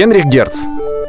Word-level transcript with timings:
Генрих 0.00 0.24
Герц. 0.24 0.60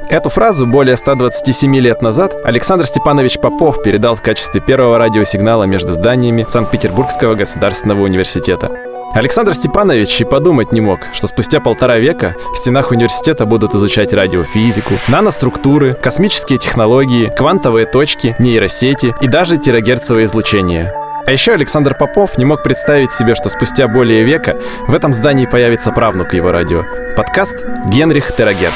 Эту 0.09 0.28
фразу 0.28 0.68
более 0.68 0.97
127 0.97 1.74
лет 1.78 2.01
назад 2.01 2.36
Александр 2.43 2.85
Степанович 2.85 3.39
Попов 3.39 3.81
передал 3.81 4.17
в 4.17 4.21
качестве 4.21 4.59
первого 4.59 4.97
радиосигнала 4.97 5.63
между 5.63 5.93
зданиями 5.93 6.45
Санкт-Петербургского 6.45 7.35
государственного 7.35 8.01
университета. 8.01 8.69
Александр 9.13 9.54
Степанович 9.54 10.19
и 10.19 10.25
подумать 10.25 10.73
не 10.73 10.81
мог, 10.81 10.99
что 11.13 11.27
спустя 11.27 11.62
полтора 11.62 11.99
века 11.99 12.35
в 12.54 12.57
стенах 12.57 12.91
университета 12.91 13.46
будут 13.46 13.73
изучать 13.75 14.12
радиофизику, 14.12 14.96
наноструктуры, 15.08 15.94
космические 15.94 16.60
технологии, 16.60 17.32
квантовые 17.34 17.86
точки, 17.86 18.36
нейросети 18.39 19.16
и 19.21 19.28
даже 19.30 19.58
терагерцовое 19.58 20.26
излучение. 20.26 20.94
А 21.23 21.31
еще 21.31 21.53
Александр 21.53 21.95
Попов 21.95 22.38
не 22.39 22.45
мог 22.45 22.63
представить 22.63 23.11
себе, 23.11 23.35
что 23.35 23.49
спустя 23.49 23.88
более 23.88 24.23
века 24.23 24.59
в 24.88 24.93
этом 24.93 25.13
здании 25.13 25.45
появится 25.45 25.91
правнук 25.91 26.33
его 26.33 26.51
радио. 26.51 26.83
Подкаст 27.15 27.63
«Генрих 27.89 28.35
Терагерц». 28.35 28.73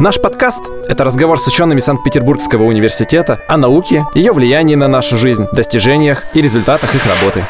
Наш 0.00 0.20
подкаст— 0.20 0.64
это 0.88 1.04
разговор 1.04 1.38
с 1.38 1.46
учеными 1.46 1.78
Санкт-Петербургского 1.78 2.64
университета 2.64 3.40
о 3.46 3.56
науке, 3.56 4.04
ее 4.14 4.32
влиянии 4.32 4.74
на 4.74 4.88
нашу 4.88 5.16
жизнь, 5.16 5.46
достижениях 5.52 6.24
и 6.34 6.42
результатах 6.42 6.94
их 6.94 7.06
работы. 7.06 7.46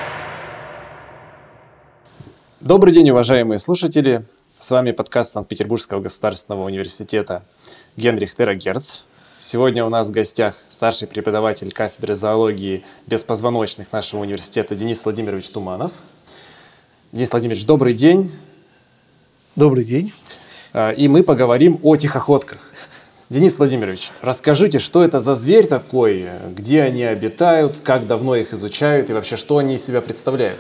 Добрый 2.60 2.92
день, 2.92 3.10
уважаемые 3.10 3.58
слушатели. 3.58 4.26
С 4.58 4.70
вами 4.70 4.92
подкаст 4.92 5.32
Санкт-Петербургского 5.32 6.00
государственного 6.00 6.64
университета 6.64 7.42
Генрих 7.96 8.34
Терагерц. 8.34 9.00
Сегодня 9.48 9.84
у 9.84 9.88
нас 9.88 10.08
в 10.08 10.10
гостях 10.10 10.56
старший 10.68 11.06
преподаватель 11.06 11.70
кафедры 11.70 12.16
зоологии 12.16 12.82
беспозвоночных 13.06 13.92
нашего 13.92 14.22
университета 14.22 14.74
Денис 14.74 15.04
Владимирович 15.04 15.48
Туманов. 15.50 15.92
Денис 17.12 17.30
Владимирович, 17.30 17.64
добрый 17.64 17.94
день. 17.94 18.28
Добрый 19.54 19.84
день. 19.84 20.12
А, 20.72 20.90
и 20.90 21.06
мы 21.06 21.22
поговорим 21.22 21.78
о 21.84 21.94
тихоходках. 21.94 22.58
Денис 23.30 23.56
Владимирович, 23.56 24.10
расскажите, 24.20 24.80
что 24.80 25.04
это 25.04 25.20
за 25.20 25.36
зверь 25.36 25.68
такой, 25.68 26.26
где 26.50 26.82
они 26.82 27.04
обитают, 27.04 27.76
как 27.84 28.08
давно 28.08 28.34
их 28.34 28.52
изучают 28.52 29.10
и 29.10 29.12
вообще 29.12 29.36
что 29.36 29.58
они 29.58 29.76
из 29.76 29.84
себя 29.86 30.00
представляют? 30.00 30.58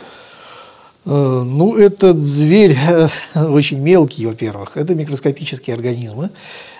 Э, 1.06 1.42
ну, 1.44 1.76
этот 1.76 2.20
зверь 2.20 2.76
э, 2.88 3.08
очень 3.34 3.80
мелкий, 3.80 4.26
во-первых. 4.26 4.76
Это 4.76 4.94
микроскопические 4.94 5.74
организмы 5.74 6.30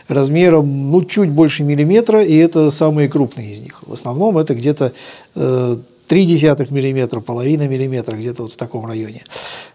размером 0.09 0.91
ну, 0.91 1.03
чуть 1.05 1.31
больше 1.31 1.63
миллиметра, 1.65 2.23
и 2.23 2.37
это 2.37 2.71
самые 2.71 3.09
крупные 3.09 3.51
из 3.51 3.61
них. 3.61 3.83
В 3.87 3.93
основном 3.93 4.39
это 4.39 4.55
где-то 4.55 4.93
э, 5.35 5.77
0,3 6.09 6.71
мм, 6.71 7.21
половина 7.21 7.67
миллиметра, 7.67 8.17
где-то 8.17 8.45
вот 8.45 8.53
в 8.53 8.57
таком 8.57 8.87
районе. 8.87 9.25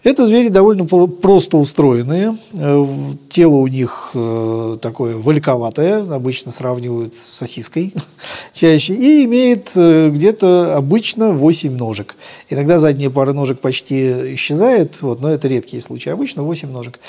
Это 0.04 0.26
звери 0.26 0.48
довольно 0.48 0.86
просто 0.86 1.58
устроенные. 1.58 2.36
Э, 2.58 2.86
тело 3.30 3.56
у 3.56 3.68
них 3.68 4.12
э, 4.14 4.78
такое 4.82 5.18
вальковатое, 5.18 6.04
обычно 6.12 6.52
сравнивают 6.52 7.14
с 7.14 7.22
сосиской 7.22 7.94
чаще, 8.54 8.96
и 8.96 9.26
имеет 9.26 9.72
э, 9.76 10.09
где-то 10.09 10.76
обычно 10.76 11.34
8 11.34 11.78
ножек. 11.78 12.16
Иногда 12.50 12.80
задняя 12.80 13.09
пара 13.09 13.34
ножек 13.34 13.59
почти 13.59 14.34
исчезает, 14.36 15.02
вот, 15.02 15.22
но 15.22 15.30
это 15.30 15.48
редкие 15.48 15.82
случаи. 15.82 16.09
Обычно 16.09 16.44
8 16.44 16.72
ножек. 16.72 17.00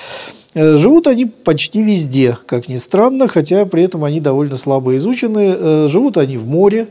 Живут 0.55 1.07
они 1.07 1.25
почти 1.25 1.83
везде, 1.83 2.37
как 2.45 2.69
ни 2.69 2.77
странно, 2.77 3.27
хотя 3.27 3.65
при 3.65 3.85
этом 3.85 4.05
они 4.05 4.21
довольно 4.21 4.59
слабо 4.59 4.97
изучены. 4.97 5.89
Живут 5.89 6.19
они 6.19 6.37
в 6.37 6.47
море, 6.47 6.89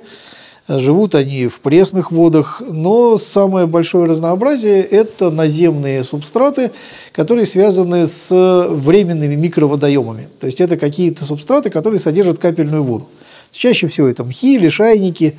Живут 0.80 1.16
они 1.16 1.48
в 1.48 1.60
пресных 1.60 2.12
водах, 2.12 2.62
но 2.66 3.18
самое 3.18 3.68
большое 3.68 4.06
разнообразие– 4.06 4.82
это 4.92 5.30
наземные 5.30 6.04
субстраты, 6.04 6.72
которые 7.12 7.46
связаны 7.46 8.08
с 8.08 8.30
временными 8.70 9.36
микроводоемами. 9.36 10.30
То 10.40 10.46
есть 10.46 10.62
это 10.62 10.78
какие-то 10.78 11.26
субстраты, 11.26 11.70
которые 11.70 12.00
содержат 12.00 12.40
капельную 12.40 12.84
воду. 12.84 13.08
Чаще 13.52 13.88
всего 13.88 14.08
это 14.08 14.24
мхи, 14.24 14.58
лишайники, 14.58 15.36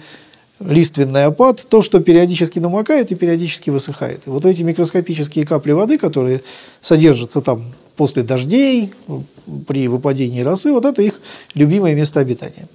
лиственный 0.60 1.24
опад, 1.24 1.64
то, 1.68 1.82
что 1.82 2.00
периодически 2.00 2.58
намокает 2.58 3.10
и 3.10 3.14
периодически 3.14 3.70
высыхает. 3.70 4.26
И 4.26 4.30
вот 4.30 4.44
эти 4.44 4.62
микроскопические 4.62 5.46
капли 5.46 5.72
воды, 5.72 5.98
которые 5.98 6.42
содержатся 6.80 7.40
там 7.40 7.62
после 7.96 8.22
дождей, 8.22 8.92
при 9.66 9.88
выпадении 9.88 10.40
росы, 10.40 10.72
вот 10.72 10.84
это 10.84 11.02
их 11.02 11.20
любимое 11.54 11.94
место 11.94 12.20
обитания. 12.20 12.68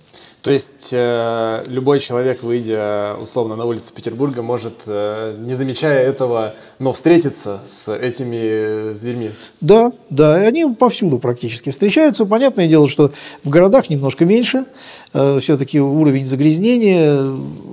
То 0.47 0.53
есть 0.53 0.89
э, 0.93 1.63
любой 1.67 1.99
человек, 1.99 2.41
выйдя 2.41 3.15
условно 3.19 3.57
на 3.57 3.65
улицу 3.65 3.93
Петербурга, 3.93 4.41
может, 4.41 4.83
э, 4.85 5.35
не 5.39 5.53
замечая 5.53 6.03
этого, 6.07 6.55
но 6.79 6.93
встретиться 6.93 7.61
с 7.65 7.93
этими 7.93 8.93
зверьми? 8.93 9.31
Да, 9.59 9.91
да, 10.09 10.35
они 10.35 10.65
повсюду 10.65 11.19
практически 11.19 11.69
встречаются. 11.69 12.25
Понятное 12.25 12.67
дело, 12.67 12.87
что 12.87 13.11
в 13.43 13.49
городах 13.49 13.89
немножко 13.89 14.23
меньше. 14.23 14.63
Э, 15.13 15.39
все-таки 15.41 15.79
уровень 15.79 16.25
загрязнения, 16.25 17.21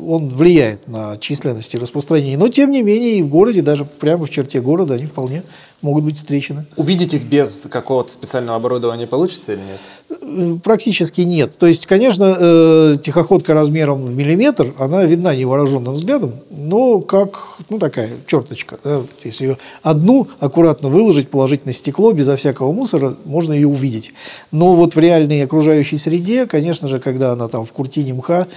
он 0.06 0.28
влияет 0.28 0.86
на 0.88 1.16
численность 1.16 1.74
и 1.74 1.78
распространение. 1.78 2.38
Но, 2.38 2.48
тем 2.48 2.70
не 2.70 2.82
менее, 2.82 3.18
и 3.18 3.22
в 3.22 3.28
городе, 3.28 3.62
даже 3.62 3.84
прямо 3.84 4.26
в 4.26 4.30
черте 4.30 4.60
города, 4.60 4.94
они 4.94 5.06
вполне 5.06 5.42
могут 5.84 6.04
быть 6.04 6.16
встречены. 6.16 6.64
Увидеть 6.76 7.14
их 7.14 7.24
без 7.24 7.66
какого-то 7.70 8.12
специального 8.12 8.56
оборудования 8.56 9.06
получится 9.06 9.52
или 9.52 9.60
нет? 9.60 10.20
Э, 10.22 10.56
практически 10.62 11.20
нет. 11.20 11.56
То 11.58 11.66
есть, 11.66 11.86
конечно, 11.86 12.36
э, 12.38 12.96
тихоходка 13.02 13.54
размером 13.54 14.04
в 14.04 14.16
миллиметр, 14.16 14.72
она 14.78 15.04
видна 15.04 15.34
невооруженным 15.34 15.94
взглядом, 15.94 16.32
но 16.50 17.00
как, 17.00 17.58
ну, 17.68 17.78
такая 17.78 18.10
черточка. 18.26 18.78
Да? 18.82 19.02
Если 19.22 19.44
ее 19.44 19.58
одну 19.82 20.28
аккуратно 20.40 20.88
выложить, 20.88 21.28
положить 21.28 21.66
на 21.66 21.72
стекло, 21.72 22.12
безо 22.12 22.36
всякого 22.36 22.72
мусора, 22.72 23.14
можно 23.24 23.52
ее 23.52 23.68
увидеть. 23.68 24.12
Но 24.52 24.74
вот 24.74 24.94
в 24.94 24.98
реальной 24.98 25.44
окружающей 25.44 25.98
среде, 25.98 26.46
конечно 26.46 26.88
же, 26.88 26.98
когда 26.98 27.33
она 27.34 27.48
там 27.48 27.64
в 27.64 27.72
куртине 27.72 28.14
мха, 28.14 28.48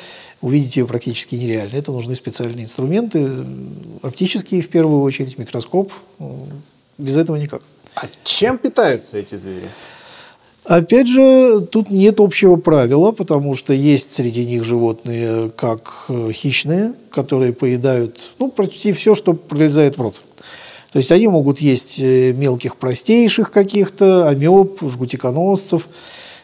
увидеть 0.42 0.78
ее 0.78 0.88
практически 0.88 1.36
нереально. 1.36 1.76
Это 1.76 1.92
нужны 1.92 2.16
специальные 2.16 2.66
инструменты, 2.66 3.30
оптические 4.02 4.62
в 4.62 4.70
первую 4.70 5.02
очередь, 5.02 5.38
микроскоп, 5.38 5.92
без 6.98 7.18
этого 7.18 7.36
никак. 7.36 7.62
А 7.96 8.08
чем 8.24 8.58
питаются 8.58 9.18
эти 9.18 9.36
звери? 9.36 9.70
Опять 10.68 11.08
же, 11.08 11.62
тут 11.62 11.90
нет 11.90 12.20
общего 12.20 12.58
правила, 12.58 13.14
потому 13.14 13.56
что 13.56 13.72
есть 13.72 14.12
среди 14.12 14.46
них 14.46 14.66
животные 14.66 15.50
как 15.56 16.06
э, 16.10 16.32
хищные, 16.34 16.94
которые 17.10 17.54
поедают 17.54 18.20
ну, 18.38 18.52
почти 18.52 18.92
все, 18.92 19.16
что 19.16 19.34
пролезает 19.34 19.98
в 19.98 20.02
рот. 20.02 20.22
То 20.92 20.98
есть 20.98 21.10
они 21.12 21.28
могут 21.30 21.60
есть 21.60 22.00
э, 22.00 22.34
мелких 22.34 22.76
простейших 22.76 23.50
каких-то, 23.50 24.28
амеб, 24.28 24.80
жгутиконосцев, 24.82 25.88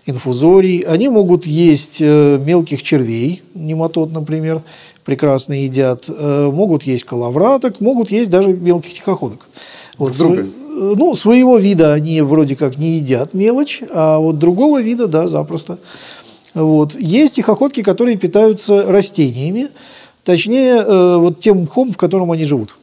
инфузорий. 0.05 0.79
Они 0.79 1.09
могут 1.09 1.45
есть 1.45 1.97
э, 2.01 2.39
мелких 2.43 2.83
червей, 2.83 3.41
нематод, 3.53 4.11
например, 4.11 4.61
прекрасно 5.03 5.53
едят. 5.53 6.07
Могут 6.07 6.83
есть 6.83 7.03
коловраток, 7.03 7.81
могут 7.81 8.09
есть 8.09 8.29
даже 8.29 8.53
мелких 8.53 8.93
тихоходок. 8.93 9.47
Вот, 9.97 10.17
друга? 10.17 10.49
Ну, 10.69 11.13
своего 11.15 11.57
вида 11.57 11.93
они 11.93 12.21
вроде 12.21 12.55
как 12.55 12.77
не 12.77 12.97
едят 12.97 13.33
мелочь, 13.33 13.81
а 13.91 14.17
вот 14.19 14.39
другого 14.39 14.81
вида, 14.81 15.07
да, 15.07 15.27
запросто. 15.27 15.77
Вот. 16.53 16.99
Есть 16.99 17.35
тихоходки, 17.35 17.83
которые 17.83 18.17
питаются 18.17 18.83
растениями, 18.83 19.69
точнее, 20.23 20.75
э, 20.75 21.17
вот 21.17 21.39
тем 21.39 21.63
мхом, 21.63 21.91
в 21.91 21.97
котором 21.97 22.31
они 22.31 22.43
живут. 22.43 22.75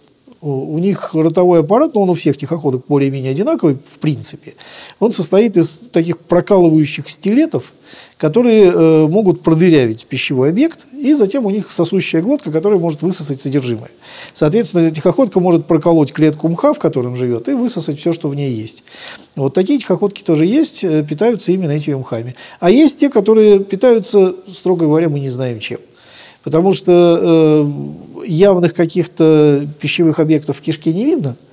У 0.43 0.79
них 0.79 1.15
ротовой 1.15 1.61
аппарат, 1.61 1.95
но 1.95 2.03
он 2.03 2.11
у 2.11 2.15
всех 2.15 2.35
тихоходок 2.35 2.85
более-менее 2.89 3.33
одинаковый, 3.33 3.75
в 3.75 3.99
принципе. 3.99 4.55
Он 4.99 5.13
состоит 5.13 5.59
из 5.59 5.79
таких 5.93 6.19
прокалывающих 6.19 7.09
стилетов, 7.11 7.75
которые 8.17 8.73
э, 8.73 9.07
могут 9.07 9.43
продырявить 9.43 10.07
пищевой 10.07 10.49
объект, 10.49 10.87
и 10.95 11.13
затем 11.13 11.45
у 11.45 11.51
них 11.51 11.71
сосущая 11.71 12.23
глотка, 12.23 12.51
которая 12.51 12.79
может 12.79 13.03
высосать 13.03 13.43
содержимое. 13.43 13.91
Соответственно, 14.33 14.91
тихоходка 14.91 15.41
может 15.41 15.67
проколоть 15.67 16.13
клетку 16.13 16.49
мха, 16.49 16.73
в 16.73 16.79
котором 16.79 17.17
живет, 17.17 17.49
и 17.49 17.53
высосать 17.53 17.99
все, 17.99 18.13
что 18.13 18.29
в 18.29 18.35
ней 18.35 18.51
есть. 18.51 18.85
Вот 19.37 19.53
такие 19.53 19.79
тихоходки 19.79 20.23
тоже 20.23 20.47
есть, 20.47 20.85
э, 20.85 21.05
питаются 21.07 21.53
именно 21.53 21.73
этими 21.73 21.95
мхами. 21.95 22.35
А 22.61 22.71
есть 22.71 22.99
те, 22.99 23.11
которые 23.11 23.61
питаются, 23.61 24.35
строго 24.49 24.87
говоря, 24.87 25.11
мы 25.11 25.21
не 25.21 25.29
знаем 25.29 25.61
чем. 25.61 25.81
Потому 26.43 26.73
что 26.73 27.19
э, 27.23 28.10
явных 28.31 28.75
каких-то 28.75 29.67
пищевых 29.81 30.19
объектов 30.19 30.59
в 30.59 30.61
кишке 30.61 30.93
не 30.93 31.05
видно– 31.05 31.37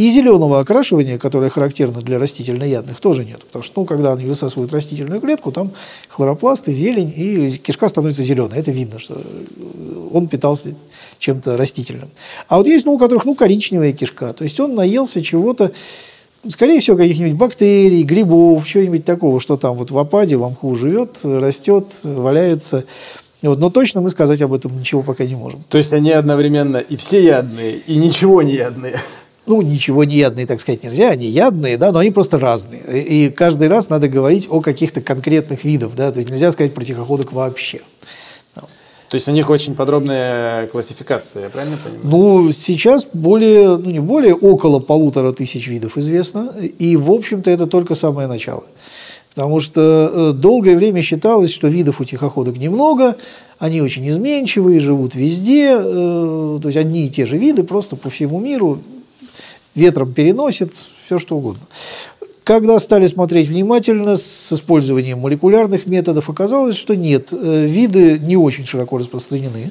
и 0.00 0.10
зеленого 0.10 0.60
окрашивания, 0.60 1.18
которое 1.18 1.50
характерно 1.50 2.00
для 2.00 2.18
растительноядных, 2.18 3.00
тоже 3.00 3.22
нет. 3.22 3.40
Потому 3.40 3.62
что, 3.62 3.80
ну, 3.80 3.84
когда 3.84 4.14
они 4.14 4.24
высасывают 4.24 4.72
растительную 4.72 5.20
клетку, 5.20 5.52
там 5.52 5.72
хлоропласт 6.08 6.68
и 6.68 6.72
зелень, 6.72 7.12
и 7.14 7.58
кишка 7.58 7.86
становится 7.86 8.22
зеленой. 8.22 8.58
Это 8.58 8.70
видно, 8.70 8.98
что 8.98 9.20
он 10.10 10.28
питался 10.28 10.74
чем-то 11.18 11.56
растительным. 11.58 12.08
А 12.48 12.56
вот 12.56 12.66
есть, 12.66 12.86
ну, 12.86 12.94
у 12.94 12.98
которых, 12.98 13.26
ну, 13.26 13.34
коричневая 13.34 13.92
кишка. 13.92 14.32
То 14.32 14.44
есть 14.44 14.58
он 14.58 14.74
наелся 14.74 15.22
чего-то, 15.22 15.70
скорее 16.48 16.80
всего, 16.80 16.96
каких-нибудь 16.96 17.36
бактерий, 17.36 18.02
грибов, 18.02 18.66
чего-нибудь 18.66 19.04
такого, 19.04 19.38
что 19.38 19.58
там 19.58 19.74
вот 19.74 19.90
в 19.90 19.98
опаде, 19.98 20.36
в 20.38 20.50
мху 20.50 20.74
живет, 20.76 21.20
растет, 21.24 22.00
валяется. 22.04 22.84
Вот, 23.42 23.58
но 23.58 23.70
точно 23.70 24.00
мы 24.00 24.10
сказать 24.10 24.42
об 24.42 24.52
этом 24.52 24.76
ничего 24.76 25.02
пока 25.02 25.24
не 25.24 25.34
можем. 25.34 25.62
То 25.68 25.78
есть 25.78 25.92
они 25.94 26.10
одновременно 26.10 26.76
и 26.76 26.96
все 26.96 27.24
ядные, 27.24 27.76
и 27.76 27.96
ничего 27.96 28.42
не 28.42 28.54
ядные. 28.54 29.00
ну, 29.46 29.62
ничего 29.62 30.04
не 30.04 30.16
ядные, 30.16 30.46
так 30.46 30.60
сказать, 30.60 30.84
нельзя, 30.84 31.10
они 31.10 31.26
ядные, 31.26 31.76
да, 31.76 31.90
но 31.90 31.98
они 31.98 32.10
просто 32.10 32.38
разные. 32.38 32.80
И 33.02 33.30
каждый 33.30 33.68
раз 33.68 33.88
надо 33.88 34.08
говорить 34.08 34.46
о 34.50 34.60
каких-то 34.60 35.00
конкретных 35.00 35.64
видах, 35.64 35.92
да, 35.96 36.12
то 36.12 36.20
есть 36.20 36.30
нельзя 36.30 36.50
сказать 36.50 36.74
про 36.74 36.84
тихоходок 36.84 37.32
вообще. 37.32 37.80
То 39.10 39.16
есть 39.16 39.28
у 39.28 39.32
них 39.32 39.50
очень 39.50 39.74
подробная 39.74 40.68
классификация, 40.68 41.42
я 41.42 41.48
правильно 41.48 41.76
понимаю? 41.82 42.04
Ну, 42.04 42.52
сейчас 42.52 43.08
более, 43.12 43.76
ну 43.76 43.90
не 43.90 43.98
более, 43.98 44.36
около 44.36 44.78
полутора 44.78 45.32
тысяч 45.32 45.66
видов 45.66 45.98
известно, 45.98 46.54
и, 46.78 46.96
в 46.96 47.10
общем-то, 47.10 47.50
это 47.50 47.66
только 47.66 47.96
самое 47.96 48.28
начало. 48.28 48.62
Потому 49.34 49.60
что 49.60 50.10
э, 50.12 50.32
долгое 50.32 50.76
время 50.76 51.02
считалось, 51.02 51.52
что 51.52 51.68
видов 51.68 52.00
у 52.00 52.04
тихоходок 52.04 52.56
немного, 52.56 53.16
они 53.58 53.80
очень 53.80 54.08
изменчивые, 54.08 54.80
живут 54.80 55.14
везде, 55.14 55.76
э, 55.78 56.58
то 56.60 56.68
есть 56.68 56.76
одни 56.76 57.06
и 57.06 57.10
те 57.10 57.26
же 57.26 57.36
виды 57.36 57.62
просто 57.62 57.96
по 57.96 58.10
всему 58.10 58.40
миру 58.40 58.80
ветром 59.74 60.12
переносят 60.12 60.72
все 61.04 61.18
что 61.18 61.36
угодно. 61.36 61.62
Когда 62.42 62.80
стали 62.80 63.06
смотреть 63.06 63.48
внимательно 63.48 64.16
с 64.16 64.52
использованием 64.52 65.20
молекулярных 65.20 65.86
методов, 65.86 66.28
оказалось, 66.28 66.76
что 66.76 66.96
нет, 66.96 67.28
э, 67.32 67.66
виды 67.66 68.18
не 68.18 68.36
очень 68.36 68.66
широко 68.66 68.98
распространены 68.98 69.70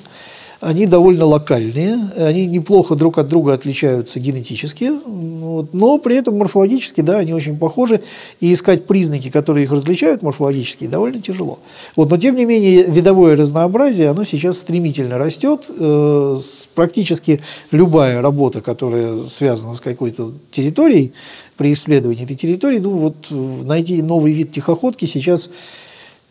они 0.62 0.86
довольно 0.86 1.26
локальные, 1.26 2.12
они 2.18 2.46
неплохо 2.46 2.96
друг 2.96 3.18
от 3.18 3.28
друга 3.28 3.54
отличаются 3.54 4.20
генетически, 4.20 4.92
вот, 5.06 5.74
но 5.74 5.98
при 6.00 6.18
этом 6.18 6.38
морфологически, 6.38 7.02
да, 7.02 7.20
они 7.20 7.34
очень 7.34 7.58
похожи, 7.58 8.02
и 8.40 8.52
искать 8.52 8.86
признаки, 8.86 9.30
которые 9.30 9.64
их 9.64 9.72
различают 9.72 10.22
морфологически, 10.22 10.88
довольно 10.88 11.22
тяжело. 11.22 11.60
Вот, 11.96 12.10
но 12.10 12.18
тем 12.18 12.36
не 12.36 12.46
менее, 12.46 12.84
видовое 12.84 13.36
разнообразие, 13.36 14.10
оно 14.10 14.24
сейчас 14.24 14.58
стремительно 14.58 15.18
растет, 15.18 15.70
э, 15.70 16.40
практически 16.76 17.42
любая 17.72 18.22
работа, 18.22 18.62
которая 18.62 19.26
связана 19.26 19.76
с 19.76 19.82
какой-то 19.82 20.34
территорией, 20.52 21.14
при 21.56 21.74
исследовании 21.74 22.24
этой 22.24 22.38
территории, 22.38 22.80
ну 22.80 22.92
вот 22.92 23.16
найти 23.30 24.02
новый 24.02 24.32
вид 24.32 24.52
тихоходки 24.52 25.04
сейчас 25.04 25.50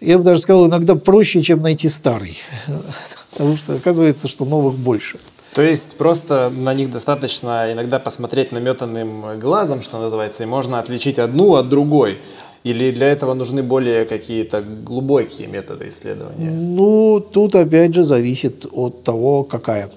я 0.01 0.17
бы 0.17 0.25
даже 0.25 0.41
сказал, 0.41 0.69
иногда 0.69 0.95
проще, 0.95 1.41
чем 1.41 1.59
найти 1.61 1.89
старый. 1.89 2.39
Потому 3.39 3.57
что 3.57 3.75
оказывается, 3.75 4.27
что 4.27 4.45
новых 4.45 4.75
больше. 4.75 5.19
То 5.55 5.63
есть 5.63 5.97
просто 5.97 6.53
на 6.55 6.75
них 6.75 6.91
достаточно 6.91 7.73
иногда 7.73 7.99
посмотреть 7.99 8.53
наметанным 8.53 9.39
глазом, 9.39 9.81
что 9.81 10.01
называется, 10.01 10.43
и 10.43 10.47
можно 10.47 10.81
отличить 10.81 11.19
одну 11.19 11.55
от 11.55 11.69
другой. 11.69 12.19
Или 12.65 12.91
для 12.91 13.07
этого 13.07 13.35
нужны 13.35 13.63
более 13.63 14.05
какие-то 14.05 14.61
глубокие 14.61 15.47
методы 15.47 15.89
исследования? 15.89 16.51
Ну, 16.51 17.21
тут 17.21 17.55
опять 17.55 17.95
же 17.95 18.03
зависит 18.03 18.67
от 18.73 19.05
того, 19.05 19.45
какая. 19.45 19.89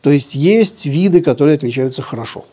То 0.00 0.10
есть 0.10 0.36
есть 0.36 0.86
виды, 0.86 1.20
которые 1.20 1.56
отличаются 1.56 2.02
хорошо. 2.02 2.44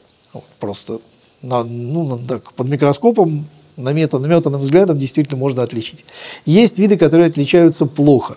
просто 0.60 1.00
на, 1.44 1.64
ну, 1.64 2.20
так, 2.28 2.54
под 2.54 2.70
микроскопом 2.70 3.46
наметанным 3.78 4.62
взглядом 4.62 4.98
действительно 4.98 5.38
можно 5.38 5.62
отличить. 5.64 6.06
Есть 6.46 6.80
виды, 6.80 6.98
которые 6.98 7.28
отличаются 7.28 7.86
плохо. 7.86 8.36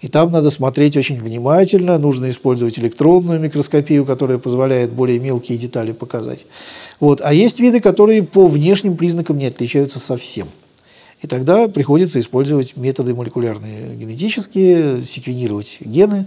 И 0.00 0.08
там 0.08 0.32
надо 0.32 0.48
смотреть 0.48 0.96
очень 0.96 1.18
внимательно, 1.18 1.98
нужно 1.98 2.30
использовать 2.30 2.78
электронную 2.78 3.38
микроскопию, 3.38 4.06
которая 4.06 4.38
позволяет 4.38 4.90
более 4.92 5.20
мелкие 5.20 5.58
детали 5.58 5.92
показать. 5.92 6.46
Вот. 7.00 7.20
А 7.22 7.34
есть 7.34 7.60
виды, 7.60 7.80
которые 7.80 8.22
по 8.22 8.46
внешним 8.46 8.96
признакам 8.96 9.36
не 9.36 9.46
отличаются 9.46 9.98
совсем. 9.98 10.48
И 11.20 11.26
тогда 11.26 11.68
приходится 11.68 12.18
использовать 12.18 12.78
методы 12.78 13.14
молекулярные 13.14 13.94
генетические, 13.94 15.04
секвенировать 15.04 15.76
гены, 15.80 16.26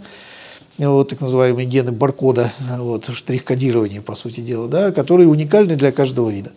вот, 0.77 1.09
так 1.09 1.21
называемые 1.21 1.65
гены 1.65 1.91
баркода, 1.91 2.51
вот, 2.77 3.09
штрих-кодирование, 3.11 4.03
по 4.03 4.13
сути 4.13 4.41
дела, 4.41 4.67
да, 4.67 4.91
которые 4.91 5.27
уникальны 5.27 5.75
для 5.75 5.91
каждого 5.91 6.29
вида. 6.29 6.51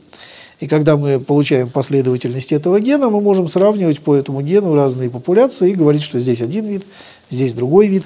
И 0.61 0.67
когда 0.67 0.97
мы 0.97 1.21
получаем 1.21 1.69
последовательность 1.69 2.53
этого 2.53 2.81
гена, 2.81 3.11
мы 3.11 3.21
можем 3.21 3.47
сравнивать 3.47 4.01
по 4.01 4.15
этому 4.15 4.41
гену 4.41 4.75
разные 4.75 5.11
популяции 5.11 5.71
и 5.71 5.75
говорить, 5.75 6.03
что 6.03 6.19
здесь 6.19 6.41
один 6.41 6.67
вид, 6.67 6.85
здесь 7.31 7.53
другой 7.53 7.89
вид. 7.89 8.05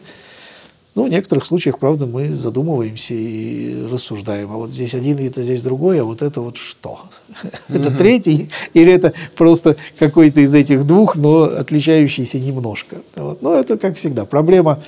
Ну, 0.96 1.06
в 1.06 1.08
некоторых 1.08 1.46
случаях, 1.46 1.78
правда, 1.78 2.06
мы 2.06 2.32
задумываемся 2.32 3.14
и 3.14 3.86
рассуждаем. 3.86 4.50
А 4.50 4.56
вот 4.56 4.72
здесь 4.72 4.92
один 4.94 5.16
вид, 5.16 5.38
а 5.38 5.42
здесь 5.42 5.62
другой, 5.62 6.00
а 6.00 6.04
вот 6.04 6.20
это 6.20 6.40
вот 6.40 6.56
что? 6.56 6.98
Это 7.68 7.92
третий 7.92 8.50
или 8.74 8.92
это 8.92 9.12
просто 9.36 9.76
какой-то 10.00 10.40
из 10.40 10.52
этих 10.52 10.84
двух, 10.84 11.14
но 11.14 11.44
отличающийся 11.44 12.40
немножко? 12.40 12.96
Вот. 13.14 13.40
Но 13.40 13.54
это, 13.54 13.78
как 13.78 13.96
всегда, 13.96 14.24
проблема 14.24 14.80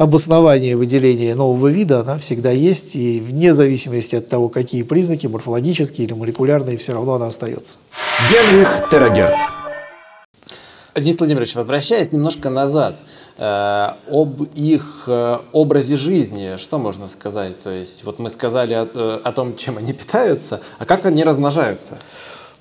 обоснование 0.00 0.76
выделения 0.76 1.34
нового 1.34 1.68
вида, 1.68 2.00
она 2.00 2.16
всегда 2.16 2.50
есть, 2.50 2.96
и 2.96 3.20
вне 3.20 3.52
зависимости 3.52 4.16
от 4.16 4.28
того, 4.28 4.48
какие 4.48 4.82
признаки, 4.82 5.26
морфологические 5.26 6.06
или 6.06 6.14
молекулярные, 6.14 6.78
все 6.78 6.94
равно 6.94 7.16
она 7.16 7.26
остается. 7.26 7.76
Генрих 8.30 8.88
Терагерц. 8.90 9.36
Денис 10.96 11.18
Владимирович, 11.18 11.54
возвращаясь 11.54 12.12
немножко 12.12 12.48
назад, 12.48 12.96
э, 13.36 13.88
об 14.10 14.42
их 14.54 15.04
э, 15.06 15.38
образе 15.52 15.98
жизни, 15.98 16.56
что 16.56 16.78
можно 16.78 17.06
сказать? 17.06 17.62
То 17.62 17.70
есть, 17.70 18.02
вот 18.04 18.18
мы 18.18 18.30
сказали 18.30 18.72
о, 18.72 18.88
э, 18.92 19.20
о 19.22 19.32
том, 19.32 19.54
чем 19.54 19.76
они 19.76 19.92
питаются, 19.92 20.62
а 20.78 20.86
как 20.86 21.04
они 21.04 21.24
размножаются? 21.24 21.98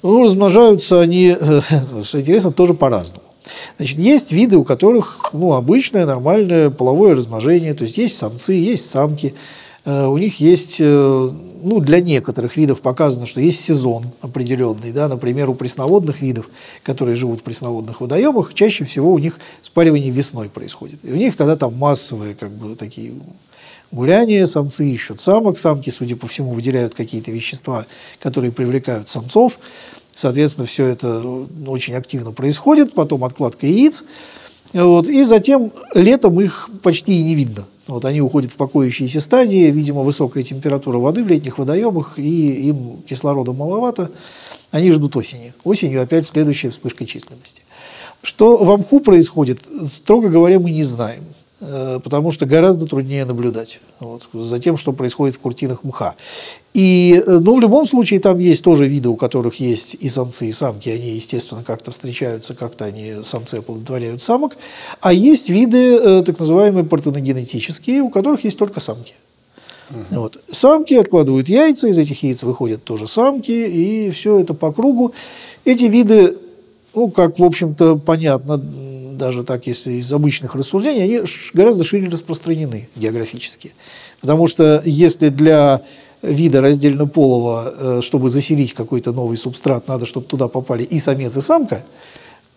Ну, 0.03 0.23
размножаются 0.25 0.99
они, 0.99 1.37
э, 1.39 1.61
что 2.03 2.19
интересно, 2.19 2.51
тоже 2.51 2.73
по-разному. 2.73 3.28
Значит, 3.77 3.99
есть 3.99 4.31
виды, 4.31 4.57
у 4.57 4.63
которых 4.63 5.31
ну, 5.33 5.53
обычное, 5.53 6.05
нормальное 6.05 6.69
половое 6.69 7.15
размножение, 7.15 7.73
то 7.73 7.83
есть 7.83 7.97
есть 7.97 8.17
самцы, 8.17 8.53
есть 8.53 8.89
самки, 8.89 9.33
э, 9.85 10.05
у 10.05 10.17
них 10.17 10.39
есть, 10.39 10.77
э, 10.79 11.31
ну, 11.63 11.79
для 11.79 12.01
некоторых 12.01 12.57
видов 12.57 12.81
показано, 12.81 13.25
что 13.25 13.41
есть 13.41 13.61
сезон 13.61 14.05
определенный, 14.21 14.91
да, 14.91 15.07
например, 15.07 15.49
у 15.49 15.55
пресноводных 15.55 16.21
видов, 16.21 16.49
которые 16.83 17.15
живут 17.15 17.39
в 17.39 17.43
пресноводных 17.43 18.01
водоемах, 18.01 18.53
чаще 18.53 18.83
всего 18.85 19.13
у 19.13 19.19
них 19.19 19.39
спаривание 19.61 20.11
весной 20.11 20.49
происходит. 20.49 20.99
И 21.03 21.11
у 21.11 21.15
них 21.15 21.35
тогда 21.35 21.55
там 21.55 21.75
массовые, 21.75 22.35
как 22.35 22.51
бы, 22.51 22.75
такие 22.75 23.13
гуляния, 23.91 24.45
самцы 24.45 24.87
ищут 24.87 25.21
самок, 25.21 25.57
самки, 25.57 25.89
судя 25.89 26.15
по 26.15 26.27
всему, 26.27 26.53
выделяют 26.53 26.93
какие-то 26.95 27.31
вещества, 27.31 27.85
которые 28.19 28.51
привлекают 28.51 29.09
самцов, 29.09 29.57
Соответственно, 30.19 30.67
все 30.67 30.85
это 30.85 31.23
очень 31.65 31.95
активно 31.95 32.33
происходит, 32.33 32.93
потом 32.93 33.23
откладка 33.23 33.65
яиц. 33.65 34.03
Вот, 34.73 35.07
и 35.07 35.23
затем 35.23 35.71
летом 35.93 36.41
их 36.41 36.69
почти 36.83 37.21
и 37.21 37.23
не 37.23 37.35
видно. 37.35 37.63
Вот 37.87 38.03
они 38.03 38.19
уходят 38.19 38.51
в 38.51 38.57
покоящиеся 38.57 39.21
стадии, 39.21 39.71
видимо, 39.71 40.01
высокая 40.01 40.43
температура 40.43 40.97
воды 40.97 41.23
в 41.23 41.27
летних 41.29 41.57
водоемах, 41.57 42.19
и 42.19 42.67
им 42.67 43.01
кислорода 43.07 43.53
маловато. 43.53 44.11
Они 44.71 44.91
ждут 44.91 45.15
осени. 45.15 45.53
Осенью 45.63 46.03
опять 46.03 46.25
следующая 46.25 46.71
вспышка 46.71 47.05
численности. 47.05 47.61
Что 48.21 48.57
в 48.57 48.69
Амху 48.71 48.99
происходит, 48.99 49.61
строго 49.89 50.27
говоря, 50.27 50.59
мы 50.59 50.71
не 50.71 50.83
знаем. 50.83 51.23
Э, 51.61 51.99
потому 52.01 52.31
что 52.31 52.45
гораздо 52.45 52.85
труднее 52.85 53.25
наблюдать 53.25 53.81
вот, 53.99 54.29
за 54.31 54.59
тем, 54.59 54.77
что 54.77 54.93
происходит 54.93 55.35
в 55.35 55.39
куртинах 55.39 55.83
мха. 55.83 56.15
И, 56.73 57.21
э, 57.25 57.39
ну, 57.39 57.57
в 57.57 57.59
любом 57.59 57.85
случае, 57.85 58.21
там 58.21 58.39
есть 58.39 58.63
тоже 58.63 58.87
виды, 58.87 59.09
у 59.09 59.17
которых 59.17 59.59
есть 59.59 59.93
и 59.99 60.07
самцы, 60.07 60.47
и 60.47 60.51
самки, 60.53 60.87
они, 60.87 61.09
естественно, 61.11 61.63
как-то 61.65 61.91
встречаются, 61.91 62.53
как-то 62.53 62.85
они, 62.85 63.15
самцы 63.23 63.55
оплодотворяют 63.55 64.21
самок, 64.21 64.55
а 65.01 65.11
есть 65.11 65.49
виды, 65.49 65.95
э, 65.95 66.23
так 66.25 66.39
называемые 66.39 66.85
партеногенетические, 66.85 68.03
у 68.03 68.09
которых 68.09 68.45
есть 68.45 68.57
только 68.57 68.79
самки. 68.79 69.13
Угу. 69.89 70.21
Вот. 70.21 70.37
Самки 70.49 70.93
откладывают 70.93 71.49
яйца, 71.49 71.89
из 71.89 71.97
этих 71.97 72.23
яиц 72.23 72.43
выходят 72.43 72.85
тоже 72.85 73.05
самки, 73.05 73.51
и 73.51 74.11
все 74.11 74.39
это 74.39 74.53
по 74.53 74.71
кругу. 74.71 75.13
Эти 75.65 75.85
виды, 75.85 76.37
ну, 76.95 77.09
как, 77.09 77.37
в 77.37 77.43
общем-то, 77.43 77.97
понятно, 77.97 78.61
даже 79.19 79.43
так, 79.43 79.67
если 79.67 79.93
из 79.93 80.11
обычных 80.11 80.55
рассуждений, 80.55 81.03
они 81.03 81.21
гораздо 81.53 81.83
шире 81.83 82.07
распространены 82.09 82.89
географически. 82.95 83.73
Потому 84.21 84.47
что 84.47 84.81
если 84.85 85.29
для 85.29 85.81
вида 86.21 86.61
раздельно 86.61 87.05
полого, 87.05 87.73
э, 87.77 88.01
чтобы 88.01 88.29
заселить 88.29 88.73
какой-то 88.73 89.11
новый 89.11 89.37
субстрат, 89.37 89.87
надо, 89.87 90.05
чтобы 90.05 90.25
туда 90.25 90.47
попали 90.47 90.83
и 90.83 90.99
самец, 90.99 91.37
и 91.37 91.41
самка, 91.41 91.83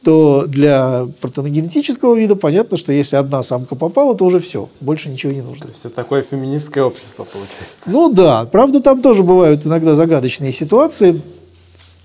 то 0.03 0.47
для 0.49 1.07
протоногенетического 1.21 2.15
вида 2.17 2.35
понятно, 2.35 2.77
что 2.77 2.93
если 2.93 3.17
одна 3.17 3.43
самка 3.43 3.77
попала, 3.77 4.17
то 4.17 4.25
уже 4.25 4.41
все, 4.41 4.69
больше 4.81 5.09
ничего 5.09 5.33
не 5.33 5.43
нужно. 5.43 5.63
То 5.63 5.69
есть 5.69 5.85
это 5.85 5.95
такое 5.95 6.23
феминистское 6.23 6.83
общество 6.83 7.25
получается. 7.25 7.85
Ну 7.87 8.13
да, 8.13 8.45
правда 8.51 8.81
там 8.81 9.01
тоже 9.01 9.23
бывают 9.23 9.65
иногда 9.65 9.95
загадочные 9.95 10.53
ситуации. 10.53 11.23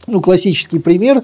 Ну, 0.08 0.22
классический 0.22 0.80
пример. 0.80 1.22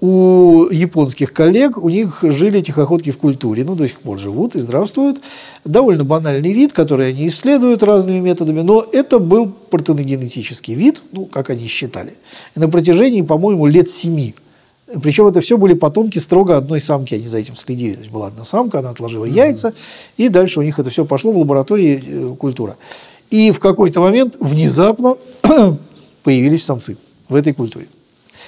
У 0.00 0.66
японских 0.72 1.32
коллег, 1.32 1.78
у 1.78 1.88
них 1.88 2.18
жили 2.22 2.60
тихоходки 2.60 3.10
в 3.10 3.18
культуре, 3.18 3.64
ну, 3.64 3.76
до 3.76 3.86
сих 3.86 4.00
пор 4.00 4.18
живут 4.18 4.56
и 4.56 4.60
здравствуют. 4.60 5.20
Довольно 5.64 6.02
банальный 6.02 6.52
вид, 6.52 6.72
который 6.72 7.10
они 7.10 7.28
исследуют 7.28 7.84
разными 7.84 8.18
методами, 8.18 8.62
но 8.62 8.84
это 8.92 9.20
был 9.20 9.48
партеногенетический 9.70 10.74
вид, 10.74 11.04
ну, 11.12 11.26
как 11.26 11.50
они 11.50 11.68
считали. 11.68 12.14
И 12.56 12.60
на 12.60 12.68
протяжении, 12.68 13.22
по-моему, 13.22 13.66
лет 13.66 13.88
семи. 13.88 14.34
Причем 15.02 15.28
это 15.28 15.40
все 15.40 15.56
были 15.56 15.74
потомки 15.74 16.18
строго 16.18 16.56
одной 16.56 16.80
самки, 16.80 17.14
они 17.14 17.28
за 17.28 17.38
этим 17.38 17.54
следили. 17.54 17.94
То 17.94 18.00
есть 18.00 18.10
была 18.10 18.26
одна 18.26 18.44
самка, 18.44 18.80
она 18.80 18.90
отложила 18.90 19.24
яйца, 19.24 19.72
и 20.16 20.28
дальше 20.28 20.58
у 20.58 20.62
них 20.64 20.80
это 20.80 20.90
все 20.90 21.04
пошло 21.04 21.30
в 21.30 21.38
лаборатории 21.38 22.02
э, 22.04 22.34
культура. 22.36 22.76
И 23.30 23.52
в 23.52 23.60
какой-то 23.60 24.00
момент 24.00 24.36
внезапно 24.40 25.16
появились 26.24 26.64
самцы 26.64 26.96
в 27.28 27.36
этой 27.36 27.52
культуре. 27.52 27.86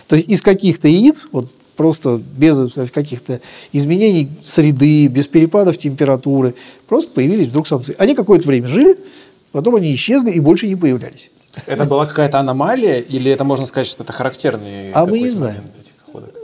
То 0.08 0.16
есть 0.16 0.28
из 0.28 0.42
каких-то 0.42 0.88
яиц, 0.88 1.28
вот 1.32 1.50
просто 1.76 2.20
без 2.36 2.72
каких-то 2.92 3.40
изменений 3.72 4.28
среды, 4.42 5.06
без 5.06 5.28
перепадов 5.28 5.76
температуры, 5.76 6.54
просто 6.88 7.12
появились 7.12 7.46
вдруг 7.46 7.68
самцы. 7.68 7.94
Они 7.98 8.14
какое-то 8.14 8.48
время 8.48 8.66
жили, 8.66 8.98
потом 9.52 9.76
они 9.76 9.94
исчезли 9.94 10.32
и 10.32 10.40
больше 10.40 10.66
не 10.66 10.74
появлялись. 10.76 11.30
Это 11.66 11.84
была 11.84 12.06
какая-то 12.06 12.38
аномалия, 12.38 13.00
или 13.00 13.30
это 13.30 13.44
можно 13.44 13.66
сказать, 13.66 13.86
что 13.86 14.02
это 14.02 14.12
характерный? 14.12 14.90
А 14.92 15.06
мы 15.06 15.20
не 15.20 15.30
знаем. 15.30 15.62
Э, 15.64 15.77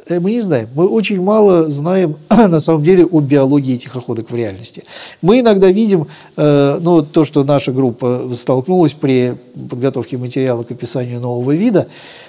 мы 0.09 0.33
не 0.33 0.41
знаем. 0.41 0.69
Мы 0.75 0.87
очень 0.87 1.21
мало 1.21 1.69
знаем 1.69 2.17
на 2.31 2.61
самом 2.61 2.83
деле 2.83 3.05
о 3.05 3.21
биологии 3.21 3.77
тихоходок 3.77 4.31
в 4.31 4.35
реальности. 4.35 4.85
Мы 5.23 5.41
иногда 5.41 5.71
видим, 5.71 6.07
э, 6.37 6.79
ну, 6.81 7.03
то, 7.03 7.25
что 7.25 7.45
наша 7.45 7.73
группа 7.73 8.31
столкнулась 8.35 8.93
при 8.93 9.35
подготовке 9.71 10.17
материала 10.17 10.63
к 10.63 10.71
описанию 10.71 11.21
нового 11.21 11.53
вида, 11.53 11.89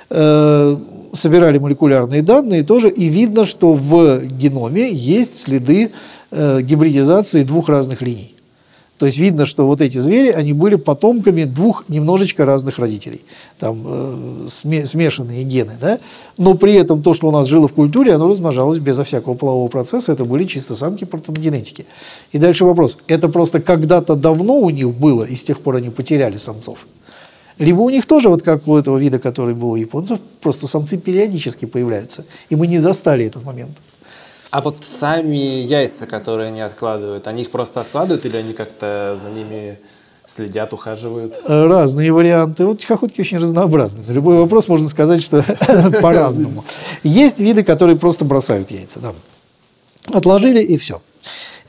э, 0.10 0.78
собирали 1.14 1.58
молекулярные 1.58 2.22
данные 2.22 2.64
тоже, 2.64 2.90
и 2.90 3.06
видно, 3.08 3.46
что 3.46 3.74
в 3.74 4.26
геноме 4.26 4.92
есть 4.92 5.40
следы 5.40 5.92
гибридизации 6.32 7.44
двух 7.44 7.70
разных 7.70 8.02
линий. 8.02 8.35
То 8.98 9.06
есть 9.06 9.18
видно, 9.18 9.46
что 9.46 9.66
вот 9.66 9.82
эти 9.82 9.98
звери, 9.98 10.30
они 10.30 10.54
были 10.54 10.76
потомками 10.76 11.44
двух 11.44 11.84
немножечко 11.90 12.46
разных 12.46 12.80
родителей. 12.80 13.22
Там 13.60 13.82
э, 13.86 14.48
смешанные 14.48 15.44
гены, 15.44 15.74
да? 15.82 16.00
Но 16.38 16.54
при 16.54 16.76
этом 16.76 17.04
то, 17.04 17.14
что 17.14 17.28
у 17.28 17.32
нас 17.32 17.48
жило 17.48 17.68
в 17.68 17.74
культуре, 17.74 18.14
оно 18.14 18.28
размножалось 18.30 18.80
безо 18.80 19.04
всякого 19.04 19.34
полового 19.34 19.68
процесса. 19.68 20.14
Это 20.14 20.24
были 20.24 20.46
чисто 20.46 20.76
самки 20.76 21.04
партеногенетики. 21.04 21.86
И 22.32 22.38
дальше 22.38 22.64
вопрос. 22.64 22.98
Это 23.08 23.28
просто 23.28 23.60
когда-то 23.60 24.16
давно 24.16 24.60
у 24.60 24.70
них 24.70 24.94
было, 24.94 25.24
и 25.24 25.36
с 25.36 25.44
тех 25.44 25.60
пор 25.60 25.76
они 25.76 25.90
потеряли 25.90 26.38
самцов? 26.38 26.80
Либо 27.58 27.82
у 27.82 27.90
них 27.90 28.06
тоже, 28.06 28.30
вот 28.30 28.44
как 28.44 28.68
у 28.68 28.78
этого 28.78 28.98
вида, 28.98 29.20
который 29.20 29.56
был 29.56 29.72
у 29.72 29.76
японцев, 29.76 30.20
просто 30.42 30.68
самцы 30.68 30.98
периодически 30.98 31.66
появляются. 31.66 32.26
И 32.50 32.56
мы 32.56 32.68
не 32.68 32.80
застали 32.80 33.26
этот 33.26 33.44
момент. 33.44 33.78
А 34.56 34.62
вот 34.62 34.86
сами 34.86 35.36
яйца, 35.36 36.08
которые 36.08 36.48
они 36.48 36.62
откладывают, 36.62 37.28
они 37.28 37.42
их 37.42 37.52
просто 37.52 37.82
откладывают 37.82 38.26
или 38.26 38.38
они 38.38 38.54
как-то 38.54 39.18
за 39.22 39.28
ними 39.28 39.78
следят, 40.26 40.72
ухаживают? 40.72 41.42
Разные 41.46 42.14
варианты. 42.14 42.66
Вот 42.66 42.80
тихоходки 42.80 43.20
очень 43.20 43.38
разнообразны. 43.38 44.06
На 44.08 44.14
любой 44.14 44.38
вопрос 44.38 44.70
можно 44.70 44.88
сказать, 44.88 45.22
что 45.22 45.44
по-разному. 46.02 46.64
Есть 47.04 47.42
виды, 47.42 47.66
которые 47.66 47.98
просто 47.98 48.24
бросают 48.24 48.72
яйца. 48.72 49.02
Да. 49.02 49.14
Отложили 50.14 50.64
и 50.64 50.78
все. 50.78 51.02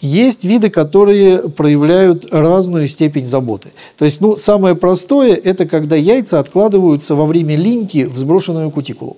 Есть 0.00 0.44
виды, 0.44 0.70
которые 0.70 1.48
проявляют 1.48 2.32
разную 2.32 2.86
степень 2.86 3.24
заботы. 3.24 3.70
То 3.98 4.04
есть, 4.04 4.20
ну, 4.20 4.36
самое 4.36 4.76
простое– 4.76 5.34
это 5.44 5.66
когда 5.66 5.96
яйца 5.96 6.38
откладываются 6.38 7.16
во 7.16 7.26
время 7.26 7.56
линьки 7.56 8.04
в 8.04 8.16
сброшенную 8.16 8.70
кутикулу. 8.70 9.16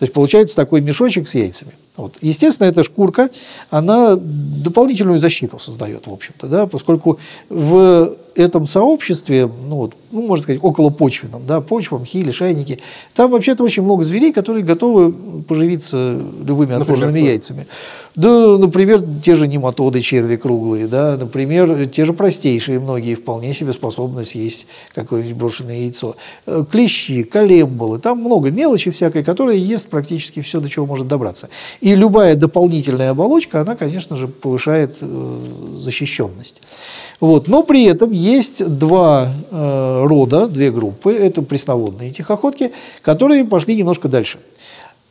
То 0.00 0.02
есть 0.02 0.12
получается 0.12 0.56
такой 0.56 0.80
мешочек 0.80 1.28
с 1.28 1.36
яйцами. 1.36 1.70
Вот. 1.96 2.14
Естественно, 2.20 2.66
эта 2.68 2.82
шкурка, 2.82 3.30
она 3.70 4.16
дополнительную 4.16 5.18
защиту 5.18 5.58
создает, 5.58 6.06
в 6.06 6.12
общем-то, 6.12 6.46
да, 6.46 6.66
поскольку 6.66 7.18
в 7.48 8.16
этом 8.36 8.66
сообществе, 8.66 9.46
ну, 9.46 9.76
вот, 9.76 9.94
ну, 10.12 10.26
можно 10.26 10.42
сказать, 10.42 10.60
около 10.62 10.90
почвенном, 10.90 11.42
да, 11.46 11.60
почвам, 11.60 12.04
хили, 12.04 12.30
шайники, 12.30 12.80
там 13.14 13.30
вообще-то 13.30 13.64
очень 13.64 13.82
много 13.82 14.02
зверей, 14.02 14.32
которые 14.32 14.64
готовы 14.64 15.12
поживиться 15.42 16.20
любыми 16.44 16.74
отложенными 16.74 17.20
яйцами. 17.20 17.66
Да, 18.14 18.56
например, 18.58 19.02
те 19.22 19.34
же 19.34 19.46
нематоды, 19.46 20.00
черви 20.00 20.36
круглые, 20.36 20.86
да, 20.86 21.16
например, 21.18 21.86
те 21.86 22.04
же 22.04 22.12
простейшие 22.12 22.80
многие 22.80 23.14
вполне 23.14 23.54
себе 23.54 23.72
способны 23.72 24.24
съесть 24.24 24.66
какое-нибудь 24.94 25.36
брошенное 25.36 25.78
яйцо. 25.80 26.16
Э, 26.46 26.64
клещи, 26.70 27.22
колемболы, 27.24 27.98
там 27.98 28.18
много 28.18 28.50
мелочи 28.50 28.90
всякой, 28.90 29.24
которая 29.24 29.56
ест 29.56 29.88
практически 29.88 30.40
все, 30.40 30.60
до 30.60 30.68
чего 30.68 30.86
может 30.86 31.08
добраться. 31.08 31.48
И 31.86 31.94
любая 31.94 32.34
дополнительная 32.34 33.10
оболочка, 33.10 33.60
она, 33.60 33.76
конечно 33.76 34.16
же, 34.16 34.26
повышает 34.26 34.96
э, 35.00 35.38
защищенность. 35.76 36.60
Вот. 37.20 37.46
Но 37.46 37.62
при 37.62 37.84
этом 37.84 38.10
есть 38.10 38.66
два 38.66 39.28
э, 39.52 40.02
рода, 40.04 40.48
две 40.48 40.72
группы, 40.72 41.12
это 41.12 41.42
пресноводные 41.42 42.10
тихоходки, 42.10 42.72
которые 43.02 43.44
пошли 43.44 43.76
немножко 43.76 44.08
дальше. 44.08 44.40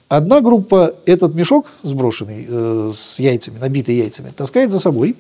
Одна 0.10 0.42
группа 0.42 0.94
этот 1.06 1.34
мешок 1.34 1.68
сброшенный 1.84 2.46
э, 2.46 2.92
с 2.94 3.20
яйцами, 3.20 3.58
набитый 3.58 3.96
яйцами, 3.96 4.34
таскает 4.36 4.74
за 4.74 4.80
собой, 4.82 5.16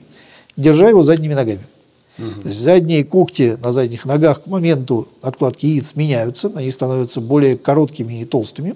держа 0.57 0.89
его 0.89 1.03
задними 1.03 1.35
ногами. 1.35 1.62
Угу. 2.17 2.41
То 2.41 2.48
есть 2.48 2.60
задние 2.60 3.03
когти 3.03 3.57
на 3.62 3.72
задних 3.72 4.05
ногах 4.05 4.43
к 4.43 4.48
моменту 4.48 5.07
откладки 5.22 5.65
яиц 5.65 5.95
меняются, 5.95 6.51
они 6.55 6.72
становятся 6.72 7.22
более 7.22 7.57
короткими 7.57 8.22
и 8.22 8.25
толстыми, 8.25 8.75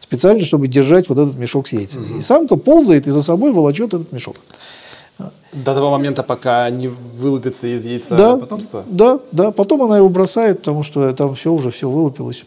специально, 0.00 0.44
чтобы 0.44 0.68
держать 0.68 1.08
вот 1.08 1.18
этот 1.18 1.36
мешок 1.36 1.66
с 1.66 1.72
яйцами. 1.72 2.10
Угу. 2.10 2.18
И 2.18 2.20
самка 2.22 2.56
ползает 2.56 3.06
и 3.06 3.10
за 3.10 3.22
собой 3.22 3.52
волочет 3.52 3.94
этот 3.94 4.12
мешок. 4.12 4.36
До 5.52 5.74
того 5.74 5.90
момента, 5.90 6.22
пока 6.22 6.68
не 6.68 6.88
вылупится 6.88 7.66
из 7.66 7.86
яйца 7.86 8.14
да, 8.14 8.36
потомство? 8.36 8.84
Да, 8.86 9.18
да. 9.32 9.50
Потом 9.50 9.82
она 9.82 9.96
его 9.96 10.08
бросает, 10.10 10.58
потому 10.58 10.82
что 10.82 11.10
там 11.14 11.34
все 11.34 11.50
уже 11.50 11.70
все 11.70 11.88
вылупилось. 11.88 12.44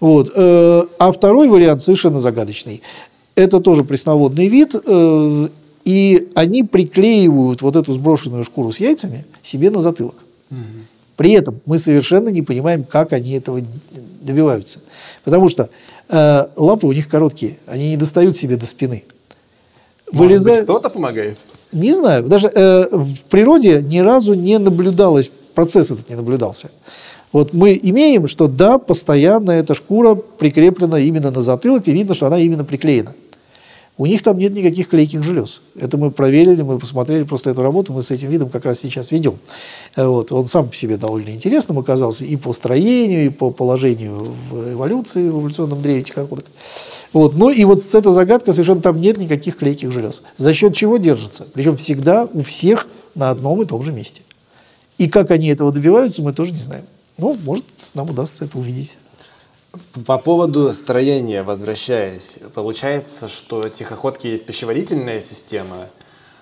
Вот. 0.00 0.30
Э, 0.34 0.82
а 0.98 1.12
второй 1.12 1.48
вариант 1.48 1.80
совершенно 1.80 2.20
загадочный. 2.20 2.82
Это 3.34 3.60
тоже 3.60 3.82
пресноводный 3.84 4.48
вид, 4.48 4.74
э, 4.74 5.48
и 5.84 6.28
они 6.34 6.62
приклеивают 6.62 7.62
вот 7.62 7.76
эту 7.76 7.92
сброшенную 7.92 8.44
шкуру 8.44 8.72
с 8.72 8.80
яйцами 8.80 9.24
себе 9.42 9.70
на 9.70 9.80
затылок. 9.80 10.16
Угу. 10.50 10.58
При 11.16 11.32
этом 11.32 11.60
мы 11.66 11.78
совершенно 11.78 12.28
не 12.28 12.42
понимаем, 12.42 12.84
как 12.84 13.12
они 13.12 13.32
этого 13.32 13.60
добиваются. 14.20 14.80
Потому 15.24 15.48
что 15.48 15.68
э, 16.08 16.46
лапы 16.56 16.86
у 16.86 16.92
них 16.92 17.08
короткие, 17.08 17.58
они 17.66 17.90
не 17.90 17.96
достают 17.96 18.36
себе 18.36 18.56
до 18.56 18.66
спины. 18.66 19.04
Может 20.12 20.32
Вылезают... 20.32 20.60
быть, 20.60 20.64
кто-то 20.64 20.90
помогает? 20.90 21.38
Не 21.72 21.92
знаю. 21.92 22.24
Даже 22.24 22.48
э, 22.48 22.88
в 22.90 23.22
природе 23.28 23.82
ни 23.82 23.98
разу 23.98 24.34
не 24.34 24.58
наблюдалось, 24.58 25.30
процесс 25.54 25.90
этот 25.90 26.08
не 26.08 26.16
наблюдался. 26.16 26.70
Вот 27.32 27.52
мы 27.52 27.78
имеем, 27.80 28.26
что 28.26 28.48
да, 28.48 28.78
постоянно 28.78 29.52
эта 29.52 29.74
шкура 29.74 30.14
прикреплена 30.14 30.98
именно 30.98 31.30
на 31.30 31.42
затылок, 31.42 31.86
и 31.86 31.92
видно, 31.92 32.14
что 32.14 32.26
она 32.26 32.38
именно 32.38 32.64
приклеена. 32.64 33.14
У 34.00 34.06
них 34.06 34.22
там 34.22 34.38
нет 34.38 34.54
никаких 34.54 34.88
клейких 34.88 35.22
желез. 35.22 35.60
Это 35.78 35.98
мы 35.98 36.10
проверили, 36.10 36.62
мы 36.62 36.78
посмотрели 36.78 37.24
просто 37.24 37.50
эту 37.50 37.60
работу, 37.60 37.92
мы 37.92 38.00
с 38.00 38.10
этим 38.10 38.30
видом 38.30 38.48
как 38.48 38.64
раз 38.64 38.78
сейчас 38.78 39.10
ведем. 39.10 39.38
Вот. 39.94 40.32
Он 40.32 40.46
сам 40.46 40.70
по 40.70 40.74
себе 40.74 40.96
довольно 40.96 41.28
интересным 41.28 41.78
оказался 41.78 42.24
и 42.24 42.34
по 42.36 42.54
строению, 42.54 43.26
и 43.26 43.28
по 43.28 43.50
положению 43.50 44.34
в 44.50 44.72
эволюции, 44.72 45.28
в 45.28 45.40
эволюционном 45.40 45.82
древе 45.82 46.00
тихоходок. 46.00 46.46
Вот. 47.12 47.36
Ну 47.36 47.50
и 47.50 47.62
вот 47.64 47.82
с 47.82 47.94
этой 47.94 48.10
загадкой 48.10 48.54
совершенно 48.54 48.80
там 48.80 48.98
нет 48.98 49.18
никаких 49.18 49.58
клейких 49.58 49.92
желез. 49.92 50.22
За 50.38 50.54
счет 50.54 50.74
чего 50.74 50.96
держится? 50.96 51.46
Причем 51.52 51.76
всегда 51.76 52.26
у 52.32 52.40
всех 52.40 52.86
на 53.14 53.28
одном 53.28 53.60
и 53.60 53.66
том 53.66 53.82
же 53.82 53.92
месте. 53.92 54.22
И 54.96 55.10
как 55.10 55.30
они 55.30 55.48
этого 55.48 55.72
добиваются, 55.72 56.22
мы 56.22 56.32
тоже 56.32 56.52
не 56.52 56.58
знаем. 56.58 56.86
Ну, 57.18 57.36
может, 57.44 57.66
нам 57.92 58.08
удастся 58.08 58.46
это 58.46 58.56
увидеть. 58.56 58.96
По 60.06 60.18
поводу 60.18 60.72
строения, 60.74 61.42
возвращаясь, 61.42 62.38
получается, 62.54 63.28
что 63.28 63.68
тихоходки 63.68 64.26
есть 64.26 64.46
пищеварительная 64.46 65.20
система. 65.20 65.86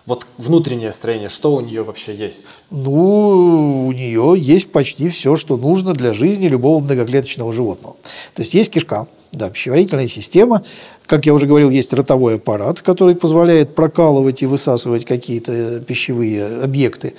Вот 0.07 0.27
внутреннее 0.39 0.91
строение, 0.93 1.29
что 1.29 1.55
у 1.55 1.61
нее 1.61 1.83
вообще 1.83 2.15
есть? 2.15 2.49
Ну, 2.71 3.87
у 3.87 3.93
нее 3.93 4.35
есть 4.39 4.73
почти 4.73 5.11
все, 5.11 5.37
что 5.37 5.59
нужно 5.59 5.93
для 5.93 6.15
жизни 6.15 6.47
любого 6.47 6.83
многоклеточного 6.83 7.53
животного. 7.53 7.97
То 8.35 8.41
есть 8.41 8.55
есть 8.55 8.71
кишка, 8.71 9.07
да, 9.33 9.51
пищеварительная 9.51 10.09
система. 10.09 10.63
Как 11.05 11.27
я 11.27 11.35
уже 11.35 11.47
говорил, 11.47 11.69
есть 11.69 11.93
ротовой 11.93 12.37
аппарат, 12.37 12.81
который 12.81 13.17
позволяет 13.17 13.75
прокалывать 13.75 14.43
и 14.43 14.47
высасывать 14.47 15.05
какие-то 15.05 15.81
пищевые 15.81 16.63
объекты. 16.63 17.15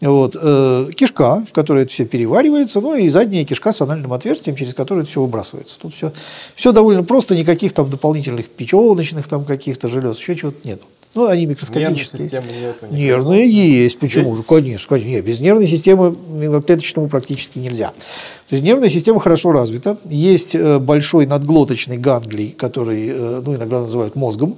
Вот, 0.00 0.34
э, 0.40 0.90
кишка, 0.94 1.44
в 1.46 1.52
которой 1.52 1.82
это 1.82 1.92
все 1.92 2.06
переваривается, 2.06 2.80
ну 2.80 2.94
и 2.94 3.08
задняя 3.10 3.44
кишка 3.44 3.70
с 3.72 3.82
анальным 3.82 4.14
отверстием, 4.14 4.56
через 4.56 4.72
которое 4.72 5.02
это 5.02 5.10
все 5.10 5.20
выбрасывается. 5.20 5.78
Тут 5.78 5.94
все, 5.94 6.12
все 6.54 6.72
довольно 6.72 7.04
просто, 7.04 7.36
никаких 7.36 7.74
там 7.74 7.88
дополнительных 7.90 8.48
печеночных 8.48 9.28
там 9.28 9.44
каких-то 9.44 9.88
желез, 9.88 10.18
еще 10.18 10.36
чего-то 10.36 10.66
нет. 10.66 10.80
Ну, 11.14 11.26
они 11.26 11.44
микроскопические. 11.46 11.90
Нервной 11.90 12.46
системы 12.46 12.46
нет. 12.62 12.92
Нервные 12.92 13.82
есть. 13.82 13.98
Почему? 13.98 14.30
Есть? 14.30 14.46
Конечно, 14.46 14.88
конечно. 14.88 15.08
Нет, 15.08 15.24
без 15.24 15.40
нервной 15.40 15.66
системы 15.66 16.16
мелоклеточному 16.28 17.08
практически 17.08 17.58
нельзя. 17.58 17.88
То 18.48 18.54
есть 18.54 18.64
нервная 18.64 18.88
система 18.88 19.18
хорошо 19.18 19.50
развита. 19.50 19.98
Есть 20.04 20.54
э, 20.54 20.78
большой 20.78 21.26
надглоточный 21.26 21.98
ганглий, 21.98 22.54
который 22.56 23.08
э, 23.08 23.42
ну, 23.44 23.56
иногда 23.56 23.80
называют 23.80 24.14
мозгом. 24.14 24.56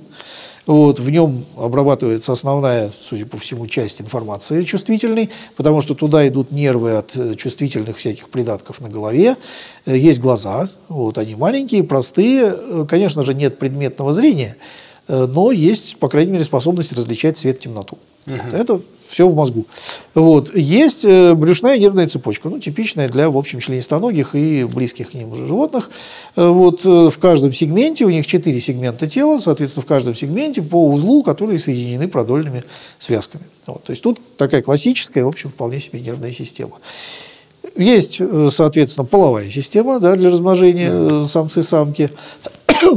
Вот, 0.66 1.00
в 1.00 1.10
нем 1.10 1.44
обрабатывается 1.56 2.32
основная, 2.32 2.90
судя 3.00 3.26
по 3.26 3.36
всему, 3.36 3.66
часть 3.66 4.00
информации 4.00 4.62
чувствительной, 4.62 5.30
потому 5.56 5.80
что 5.80 5.94
туда 5.94 6.26
идут 6.28 6.52
нервы 6.52 6.92
от 6.92 7.16
э, 7.16 7.34
чувствительных 7.34 7.96
всяких 7.96 8.28
придатков 8.28 8.80
на 8.80 8.88
голове. 8.88 9.36
Э, 9.86 9.96
есть 9.96 10.20
глаза, 10.20 10.68
вот, 10.88 11.18
они 11.18 11.34
маленькие, 11.34 11.82
простые. 11.82 12.54
Э, 12.56 12.86
конечно 12.88 13.24
же, 13.24 13.34
нет 13.34 13.58
предметного 13.58 14.12
зрения, 14.12 14.56
но 15.08 15.50
есть, 15.50 15.96
по 15.96 16.08
крайней 16.08 16.30
мере, 16.30 16.44
способность 16.44 16.92
различать 16.92 17.36
свет 17.36 17.58
темноту. 17.58 17.98
Угу. 18.28 18.56
Это 18.56 18.80
все 19.12 19.28
в 19.28 19.34
мозгу. 19.34 19.66
Вот. 20.14 20.54
Есть 20.56 21.04
э, 21.04 21.34
брюшная 21.34 21.76
нервная 21.76 22.06
цепочка, 22.06 22.48
ну, 22.48 22.58
типичная 22.58 23.08
для, 23.10 23.28
в 23.28 23.36
общем, 23.36 23.60
членистоногих 23.60 24.34
и 24.34 24.64
близких 24.64 25.10
к 25.10 25.14
ним 25.14 25.34
животных. 25.36 25.90
Э, 26.34 26.48
вот 26.48 26.84
э, 26.86 27.10
в 27.10 27.18
каждом 27.18 27.52
сегменте, 27.52 28.06
у 28.06 28.10
них 28.10 28.26
четыре 28.26 28.58
сегмента 28.58 29.06
тела, 29.06 29.38
соответственно, 29.38 29.82
в 29.82 29.86
каждом 29.86 30.14
сегменте 30.14 30.62
по 30.62 30.88
узлу, 30.88 31.22
которые 31.22 31.58
соединены 31.58 32.08
продольными 32.08 32.64
связками. 32.98 33.44
Вот. 33.66 33.84
То 33.84 33.90
есть 33.90 34.02
тут 34.02 34.18
такая 34.38 34.62
классическая, 34.62 35.24
в 35.24 35.28
общем, 35.28 35.50
вполне 35.50 35.78
себе 35.78 36.00
нервная 36.00 36.32
система. 36.32 36.78
Есть, 37.76 38.18
соответственно, 38.50 39.06
половая 39.06 39.48
система 39.48 40.00
да, 40.00 40.16
для 40.16 40.30
размножения 40.30 41.24
самцы-самки. 41.26 42.10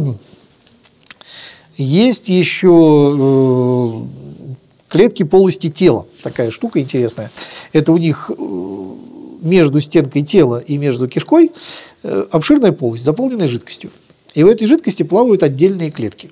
Есть 1.78 2.30
еще 2.30 4.08
Клетки 4.96 5.24
полости 5.24 5.70
тела, 5.70 6.08
такая 6.24 6.52
штука 6.52 6.80
интересная. 6.80 7.30
Это 7.74 7.92
у 7.92 7.98
них 7.98 8.32
э, 8.32 8.86
между 9.42 9.82
стенкой 9.82 10.22
тела 10.22 10.64
и 10.66 10.78
между 10.78 11.10
кишкой 11.10 11.52
э, 12.04 12.26
обширная 12.32 12.72
полость, 12.72 13.04
заполненная 13.04 13.48
жидкостью. 13.48 13.92
И 14.36 14.44
в 14.46 14.48
этой 14.48 14.68
жидкости 14.68 15.04
плавают 15.04 15.44
отдельные 15.44 15.92
клетки, 15.92 16.32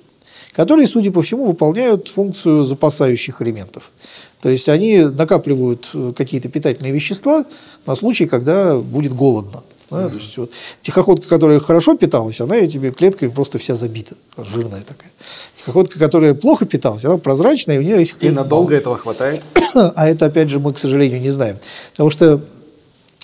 которые, 0.54 0.86
судя 0.86 1.10
по 1.10 1.20
всему, 1.20 1.44
выполняют 1.44 2.08
функцию 2.08 2.62
запасающих 2.62 3.42
элементов. 3.42 3.92
То 4.40 4.48
есть 4.48 4.66
они 4.70 5.00
накапливают 5.00 5.90
э, 5.92 6.14
какие-то 6.16 6.48
питательные 6.48 6.94
вещества 6.94 7.44
на 7.84 7.94
случай, 7.94 8.24
когда 8.24 8.78
будет 8.78 9.14
голодно. 9.14 9.62
Да? 9.90 10.08
То 10.08 10.14
есть 10.14 10.36
вот, 10.36 10.50
тихоходка, 10.80 11.28
которая 11.28 11.60
хорошо 11.60 11.96
питалась, 11.96 12.40
она 12.40 12.56
этими 12.56 12.90
клетками 12.90 13.28
просто 13.28 13.58
вся 13.58 13.74
забита, 13.74 14.14
жирная 14.36 14.82
такая. 14.82 15.10
Тихоходка, 15.58 15.98
которая 15.98 16.34
плохо 16.34 16.66
питалась, 16.66 17.04
она 17.04 17.18
прозрачная, 17.18 17.76
и 17.76 17.78
у 17.78 17.82
нее 17.82 17.98
есть 17.98 18.14
И 18.20 18.30
надолго 18.30 18.70
мало. 18.70 18.80
этого 18.80 18.98
хватает? 18.98 19.42
А 19.74 20.08
это, 20.08 20.26
опять 20.26 20.50
же, 20.50 20.60
мы, 20.60 20.72
к 20.72 20.78
сожалению, 20.78 21.20
не 21.20 21.30
знаем. 21.30 21.56
Потому 21.92 22.10
что 22.10 22.40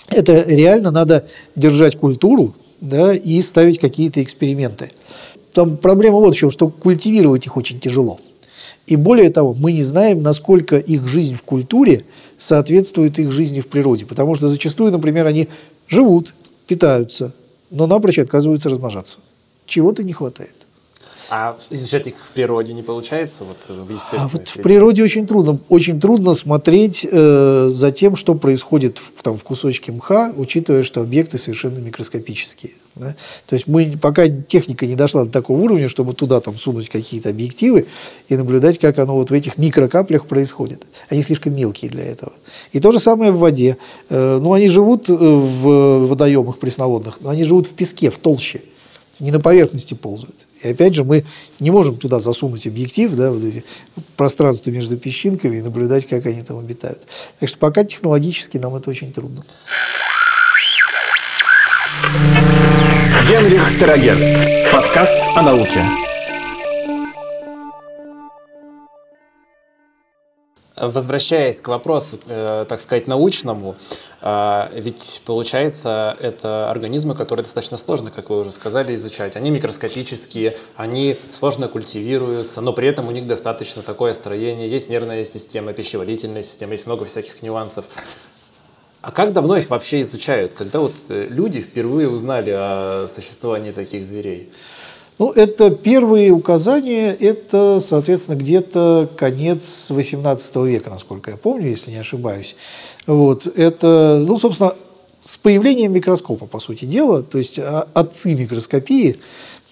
это 0.07 0.41
реально 0.41 0.91
надо 0.91 1.25
держать 1.55 1.97
культуру 1.97 2.53
да, 2.81 3.13
и 3.13 3.41
ставить 3.41 3.79
какие-то 3.79 4.21
эксперименты. 4.21 4.91
Там 5.53 5.77
проблема 5.77 6.17
вот 6.17 6.35
в 6.35 6.37
чем, 6.37 6.51
что 6.51 6.69
культивировать 6.69 7.45
их 7.45 7.55
очень 7.57 7.79
тяжело. 7.79 8.19
И 8.87 8.95
более 8.95 9.29
того, 9.29 9.55
мы 9.57 9.71
не 9.71 9.83
знаем, 9.83 10.21
насколько 10.21 10.77
их 10.77 11.07
жизнь 11.07 11.35
в 11.35 11.43
культуре 11.43 12.03
соответствует 12.37 13.19
их 13.19 13.31
жизни 13.31 13.59
в 13.59 13.67
природе. 13.67 14.05
Потому 14.05 14.35
что 14.35 14.49
зачастую, 14.49 14.91
например, 14.91 15.27
они 15.27 15.47
живут, 15.87 16.33
питаются, 16.71 17.33
но 17.69 17.85
напрочь 17.85 18.17
отказываются 18.17 18.69
размножаться. 18.69 19.17
Чего-то 19.65 20.03
не 20.03 20.13
хватает. 20.13 20.55
А 21.33 21.55
изучать 21.69 22.07
их 22.07 22.15
в 22.21 22.31
природе 22.31 22.73
не 22.73 22.83
получается, 22.83 23.45
вот 23.45 23.55
в 23.69 23.89
естественной 23.89 24.25
а 24.25 24.27
вот 24.27 24.49
В 24.49 24.61
природе 24.61 25.01
очень 25.01 25.25
трудно, 25.25 25.59
очень 25.69 25.97
трудно 25.97 26.33
смотреть 26.33 27.07
э, 27.09 27.69
за 27.71 27.91
тем, 27.93 28.17
что 28.17 28.35
происходит 28.35 28.97
в, 28.97 29.23
там, 29.23 29.37
в 29.37 29.43
кусочке 29.45 29.93
мха, 29.93 30.33
учитывая, 30.35 30.83
что 30.83 30.99
объекты 30.99 31.37
совершенно 31.37 31.79
микроскопические. 31.79 32.73
Да? 32.97 33.15
То 33.45 33.55
есть 33.55 33.65
мы 33.67 33.97
пока 34.01 34.27
техника 34.27 34.85
не 34.85 34.95
дошла 34.95 35.23
до 35.23 35.31
такого 35.31 35.61
уровня, 35.61 35.87
чтобы 35.87 36.13
туда 36.13 36.41
там 36.41 36.57
сунуть 36.57 36.89
какие-то 36.89 37.29
объективы 37.29 37.87
и 38.27 38.35
наблюдать, 38.35 38.77
как 38.77 38.99
оно 38.99 39.13
вот 39.13 39.29
в 39.29 39.33
этих 39.33 39.57
микрокаплях 39.57 40.25
происходит. 40.25 40.85
Они 41.07 41.23
слишком 41.23 41.55
мелкие 41.55 41.89
для 41.89 42.03
этого. 42.03 42.33
И 42.73 42.81
то 42.81 42.91
же 42.91 42.99
самое 42.99 43.31
в 43.31 43.37
воде. 43.37 43.77
Э, 44.09 44.37
ну, 44.43 44.51
они 44.51 44.67
живут 44.67 45.09
э, 45.09 45.13
в 45.13 46.07
водоемах 46.07 46.57
пресноводных, 46.57 47.21
но 47.21 47.29
они 47.29 47.45
живут 47.45 47.67
в 47.67 47.69
песке, 47.69 48.11
в 48.11 48.17
толще 48.17 48.63
не 49.19 49.31
на 49.31 49.39
поверхности 49.39 49.93
ползают. 49.93 50.47
И 50.63 50.69
опять 50.69 50.93
же, 50.95 51.03
мы 51.03 51.23
не 51.59 51.71
можем 51.71 51.97
туда 51.97 52.19
засунуть 52.19 52.67
объектив, 52.67 53.13
да, 53.13 53.31
вот 53.31 53.43
эти 53.43 53.63
пространства 54.15 54.71
между 54.71 54.97
песчинками 54.97 55.57
и 55.57 55.61
наблюдать, 55.61 56.07
как 56.07 56.25
они 56.25 56.41
там 56.41 56.59
обитают. 56.59 57.01
Так 57.39 57.49
что 57.49 57.57
пока 57.57 57.83
технологически 57.83 58.57
нам 58.57 58.75
это 58.75 58.89
очень 58.89 59.11
трудно. 59.11 59.43
Генрих 63.27 63.79
Терагерц. 63.79 64.71
Подкаст 64.71 65.17
о 65.35 65.41
науке. 65.41 66.10
Возвращаясь 70.81 71.61
к 71.61 71.67
вопросу, 71.67 72.19
э, 72.27 72.65
так 72.67 72.79
сказать, 72.79 73.05
научному, 73.05 73.75
э, 74.21 74.67
ведь 74.73 75.21
получается, 75.25 76.17
это 76.19 76.71
организмы, 76.71 77.13
которые 77.13 77.43
достаточно 77.43 77.77
сложно, 77.77 78.09
как 78.09 78.31
вы 78.31 78.39
уже 78.39 78.51
сказали, 78.51 78.95
изучать. 78.95 79.35
Они 79.35 79.51
микроскопические, 79.51 80.57
они 80.75 81.19
сложно 81.31 81.67
культивируются, 81.67 82.61
но 82.61 82.73
при 82.73 82.87
этом 82.87 83.07
у 83.07 83.11
них 83.11 83.27
достаточно 83.27 83.83
такое 83.83 84.13
строение. 84.13 84.67
Есть 84.67 84.89
нервная 84.89 85.23
система, 85.23 85.71
пищеварительная 85.73 86.41
система, 86.41 86.71
есть 86.71 86.87
много 86.87 87.05
всяких 87.05 87.43
нюансов. 87.43 87.85
А 89.03 89.11
как 89.11 89.33
давно 89.33 89.57
их 89.57 89.69
вообще 89.69 90.01
изучают? 90.01 90.55
Когда 90.55 90.79
вот 90.79 90.93
э, 91.09 91.27
люди 91.29 91.61
впервые 91.61 92.09
узнали 92.09 92.51
о 92.55 93.05
существовании 93.07 93.71
таких 93.71 94.03
зверей? 94.03 94.49
Ну, 95.21 95.29
это 95.33 95.69
первые 95.69 96.31
указания, 96.31 97.11
это, 97.11 97.79
соответственно, 97.79 98.37
где-то 98.37 99.07
конец 99.15 99.85
XVIII 99.91 100.67
века, 100.67 100.89
насколько 100.89 101.29
я 101.29 101.37
помню, 101.37 101.69
если 101.69 101.91
не 101.91 101.97
ошибаюсь. 101.97 102.55
Вот, 103.05 103.45
это, 103.45 104.25
ну, 104.27 104.35
собственно, 104.39 104.73
с 105.21 105.37
появлением 105.37 105.93
микроскопа, 105.93 106.47
по 106.47 106.57
сути 106.57 106.85
дела, 106.85 107.21
то 107.21 107.37
есть 107.37 107.59
а, 107.59 107.87
отцы 107.93 108.33
микроскопии, 108.33 109.17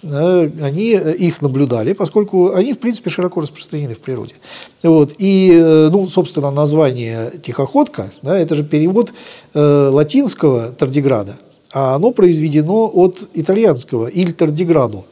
они 0.03 0.91
их 0.91 1.41
наблюдали, 1.41 1.93
поскольку 1.93 2.53
они, 2.53 2.73
в 2.73 2.79
принципе, 2.79 3.09
широко 3.09 3.41
распространены 3.41 3.95
в 3.95 3.99
природе. 4.01 4.35
Вот. 4.83 5.15
И, 5.17 5.51
э, 5.51 5.89
ну, 5.91 6.07
собственно, 6.07 6.51
название 6.51 7.33
«тихоходка» 7.41 8.11
да,– 8.21 8.37
это 8.39 8.53
же 8.53 8.63
перевод 8.63 9.13
э, 9.55 9.89
латинского 9.91 10.69
«тардиграда», 10.73 11.39
а 11.73 11.95
оно 11.95 12.11
произведено 12.11 12.87
от 12.93 13.27
итальянского 13.33 14.05
«иль 14.05 14.33
тардиграду», 14.33 15.05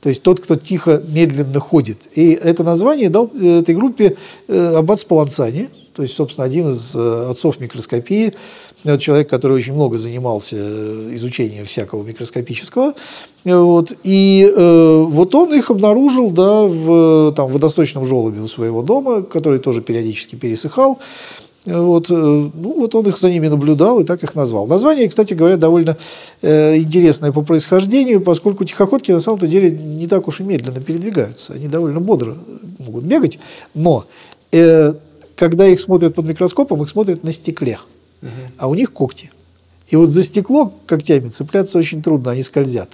то 0.00 0.08
есть 0.08 0.22
тот, 0.22 0.40
кто 0.40 0.56
тихо, 0.56 1.02
медленно 1.08 1.60
ходит. 1.60 1.98
И 2.14 2.32
это 2.32 2.64
название 2.64 3.10
дал 3.10 3.30
э, 3.34 3.60
этой 3.60 3.74
группе 3.74 4.16
э, 4.48 4.74
Аббат 4.76 5.00
Спалансани, 5.00 5.68
то 5.94 6.02
есть, 6.02 6.14
собственно, 6.14 6.46
один 6.46 6.70
из 6.70 6.94
э, 6.94 7.30
отцов 7.30 7.60
микроскопии, 7.60 8.32
человек, 8.98 9.28
который 9.28 9.56
очень 9.56 9.74
много 9.74 9.98
занимался 9.98 10.56
изучением 11.14 11.66
всякого 11.66 12.02
микроскопического. 12.02 12.94
Вот, 13.44 13.92
и 14.04 14.50
э, 14.56 15.04
вот 15.06 15.34
он 15.34 15.52
их 15.52 15.70
обнаружил 15.70 16.30
да, 16.30 16.62
в 16.62 17.32
там, 17.36 17.48
водосточном 17.48 18.06
желобе 18.06 18.40
у 18.40 18.46
своего 18.46 18.82
дома, 18.82 19.22
который 19.22 19.58
тоже 19.58 19.82
периодически 19.82 20.36
пересыхал. 20.36 20.98
Вот, 21.66 22.10
э, 22.10 22.14
ну, 22.14 22.74
вот 22.74 22.94
он 22.94 23.06
их 23.06 23.18
за 23.18 23.28
ними 23.28 23.48
наблюдал 23.48 24.00
и 24.00 24.04
так 24.04 24.22
их 24.24 24.34
назвал. 24.34 24.66
Название, 24.66 25.08
кстати 25.08 25.34
говоря, 25.34 25.58
довольно 25.58 25.98
э, 26.40 26.78
интересное 26.78 27.32
по 27.32 27.42
происхождению, 27.42 28.22
поскольку 28.22 28.64
тихоходки 28.64 29.12
на 29.12 29.20
самом-то 29.20 29.46
деле 29.46 29.70
не 29.70 30.06
так 30.06 30.26
уж 30.26 30.40
и 30.40 30.42
медленно 30.42 30.80
передвигаются. 30.80 31.52
Они 31.52 31.68
довольно 31.68 32.00
бодро 32.00 32.34
могут 32.78 33.04
бегать, 33.04 33.38
но 33.74 34.06
э, 34.52 34.94
когда 35.36 35.66
их 35.66 35.80
смотрят 35.80 36.14
под 36.14 36.26
микроскопом, 36.26 36.82
их 36.82 36.88
смотрят 36.88 37.24
на 37.24 37.32
стекле, 37.32 37.78
угу. 38.22 38.30
а 38.56 38.68
у 38.68 38.74
них 38.74 38.92
когти. 38.94 39.30
И 39.90 39.96
вот 39.96 40.08
за 40.08 40.22
стекло 40.22 40.72
когтями 40.86 41.28
цепляться 41.28 41.78
очень 41.78 42.00
трудно, 42.00 42.30
они 42.30 42.42
скользят. 42.42 42.88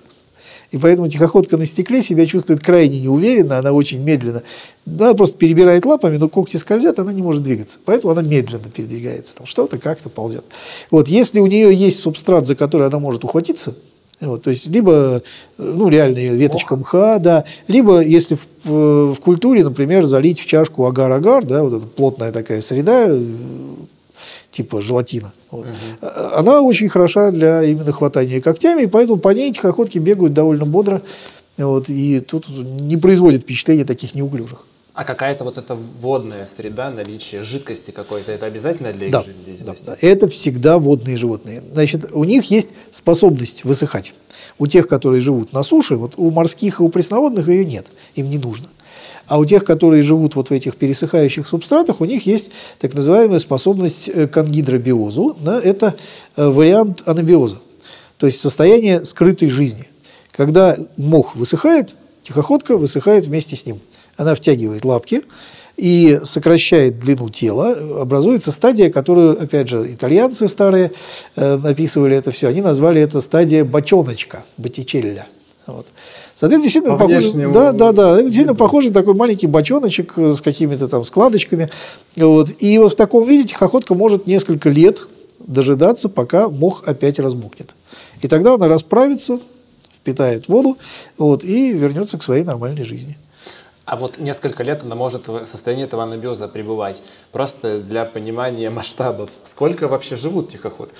И 0.76 0.78
поэтому 0.78 1.08
тихоходка 1.08 1.56
на 1.56 1.64
стекле 1.64 2.02
себя 2.02 2.26
чувствует 2.26 2.60
крайне 2.60 3.00
неуверенно, 3.00 3.58
она 3.58 3.72
очень 3.72 4.02
медленно. 4.02 4.42
Она 4.86 5.14
просто 5.14 5.38
перебирает 5.38 5.86
лапами, 5.86 6.18
но 6.18 6.28
когти 6.28 6.58
скользят, 6.58 6.98
она 6.98 7.14
не 7.14 7.22
может 7.22 7.42
двигаться. 7.42 7.78
Поэтому 7.86 8.12
она 8.12 8.20
медленно 8.20 8.68
передвигается. 8.68 9.36
Там 9.36 9.46
что-то 9.46 9.78
как-то 9.78 10.10
ползет. 10.10 10.44
Вот, 10.90 11.08
если 11.08 11.40
у 11.40 11.46
нее 11.46 11.74
есть 11.74 12.00
субстрат, 12.00 12.46
за 12.46 12.54
который 12.54 12.88
она 12.88 12.98
может 12.98 13.24
ухватиться, 13.24 13.74
вот, 14.20 14.42
то 14.42 14.50
есть, 14.50 14.66
либо, 14.66 15.22
ну, 15.58 15.88
реально 15.88 16.18
веточка 16.18 16.74
Ох. 16.74 16.80
мха, 16.80 17.18
да, 17.18 17.44
либо, 17.68 18.00
если 18.00 18.34
в, 18.34 18.46
в, 18.64 19.14
в 19.14 19.20
культуре, 19.20 19.64
например, 19.64 20.04
залить 20.04 20.40
в 20.40 20.46
чашку 20.46 20.86
агар-агар, 20.86 21.44
да, 21.44 21.62
вот 21.62 21.74
эта 21.74 21.86
плотная 21.86 22.32
такая 22.32 22.60
среда, 22.60 23.08
типа 24.56 24.80
желатина. 24.80 25.32
Вот. 25.50 25.66
Угу. 25.66 26.08
Она 26.34 26.60
очень 26.62 26.88
хороша 26.88 27.30
для 27.30 27.62
именно 27.62 27.92
хватания 27.92 28.40
когтями, 28.40 28.82
и 28.82 28.86
поэтому 28.86 29.18
по 29.18 29.28
ней 29.28 29.52
тихоходки 29.52 29.98
бегают 29.98 30.32
довольно 30.32 30.64
бодро, 30.64 31.02
вот, 31.58 31.88
и 31.88 32.20
тут 32.20 32.48
не 32.48 32.96
производит 32.96 33.42
впечатления 33.42 33.84
таких 33.84 34.14
неуклюжих. 34.14 34.64
А 34.94 35.04
какая-то 35.04 35.44
вот 35.44 35.58
эта 35.58 35.74
водная 35.74 36.46
среда, 36.46 36.90
наличие 36.90 37.42
жидкости 37.42 37.90
какой-то, 37.90 38.32
это 38.32 38.46
обязательно 38.46 38.94
для 38.94 39.06
их 39.06 39.12
да, 39.12 39.20
жизнедеятельности? 39.20 39.86
Да, 39.88 39.96
это 40.00 40.26
всегда 40.26 40.78
водные 40.78 41.18
животные. 41.18 41.62
Значит, 41.72 42.12
у 42.12 42.24
них 42.24 42.50
есть 42.50 42.70
способность 42.90 43.64
высыхать. 43.64 44.14
У 44.58 44.66
тех, 44.66 44.88
которые 44.88 45.20
живут 45.20 45.52
на 45.52 45.62
суше, 45.62 45.96
вот 45.96 46.14
у 46.16 46.30
морских 46.30 46.80
и 46.80 46.82
у 46.82 46.88
пресноводных 46.88 47.48
ее 47.48 47.66
нет, 47.66 47.86
им 48.14 48.30
не 48.30 48.38
нужно. 48.38 48.68
А 49.26 49.38
у 49.38 49.44
тех, 49.44 49.64
которые 49.64 50.02
живут 50.02 50.36
вот 50.36 50.50
в 50.50 50.52
этих 50.52 50.76
пересыхающих 50.76 51.46
субстратах, 51.46 52.00
у 52.00 52.04
них 52.04 52.26
есть 52.26 52.50
так 52.78 52.94
называемая 52.94 53.38
способность 53.38 54.08
э, 54.08 54.26
к 54.26 54.36
ангидробиозу. 54.36 55.36
Да, 55.40 55.60
это 55.60 55.94
э, 56.36 56.46
вариант 56.46 57.02
анабиоза, 57.06 57.58
то 58.18 58.26
есть 58.26 58.40
состояние 58.40 59.04
скрытой 59.04 59.50
жизни. 59.50 59.86
Когда 60.30 60.76
мох 60.96 61.34
высыхает, 61.34 61.94
тихоходка 62.22 62.76
высыхает 62.76 63.26
вместе 63.26 63.56
с 63.56 63.66
ним. 63.66 63.80
Она 64.16 64.34
втягивает 64.34 64.84
лапки, 64.84 65.22
и 65.76 66.20
сокращает 66.24 66.98
длину 66.98 67.28
тела, 67.28 68.00
образуется 68.00 68.50
стадия, 68.50 68.90
которую, 68.90 69.40
опять 69.40 69.68
же, 69.68 69.84
итальянцы 69.92 70.48
старые 70.48 70.92
э, 71.36 71.56
написывали 71.58 72.16
это 72.16 72.30
все, 72.30 72.48
они 72.48 72.62
назвали 72.62 73.00
это 73.00 73.20
стадия 73.20 73.64
бочоночка, 73.64 74.44
боттичелля. 74.56 75.26
Вот. 75.66 75.86
Соответственно, 76.36 76.62
действительно 76.64 76.98
По 76.98 77.04
похоже, 77.04 77.20
внешнему 77.20 77.54
да, 77.54 77.72
да, 77.72 77.92
да, 77.92 78.12
это 78.12 78.24
действительно 78.24 78.54
похоже 78.54 78.88
на 78.88 78.94
такой 78.94 79.14
маленький 79.14 79.46
бочоночек 79.46 80.18
э, 80.18 80.34
с 80.34 80.42
какими-то 80.42 80.86
там 80.86 81.02
складочками. 81.02 81.70
Вот. 82.14 82.50
И 82.58 82.76
вот 82.76 82.92
в 82.92 82.94
таком 82.94 83.24
виде 83.24 83.48
тихоходка 83.48 83.94
может 83.94 84.26
несколько 84.26 84.68
лет 84.68 85.08
дожидаться, 85.38 86.10
пока 86.10 86.50
мох 86.50 86.82
опять 86.86 87.18
размокнет. 87.18 87.74
И 88.20 88.28
тогда 88.28 88.54
она 88.54 88.68
расправится, 88.68 89.40
впитает 89.94 90.46
воду 90.48 90.76
вот, 91.16 91.42
и 91.42 91.72
вернется 91.72 92.18
к 92.18 92.22
своей 92.22 92.44
нормальной 92.44 92.84
жизни. 92.84 93.16
А 93.86 93.96
вот 93.96 94.18
несколько 94.18 94.62
лет 94.62 94.82
она 94.82 94.94
может 94.94 95.28
в 95.28 95.46
состоянии 95.46 95.84
этого 95.84 96.02
анабиоза 96.02 96.48
пребывать. 96.48 97.02
Просто 97.32 97.78
для 97.78 98.04
понимания 98.04 98.68
масштабов. 98.68 99.30
Сколько 99.42 99.88
вообще 99.88 100.16
живут 100.16 100.50
тихоходки? 100.50 100.98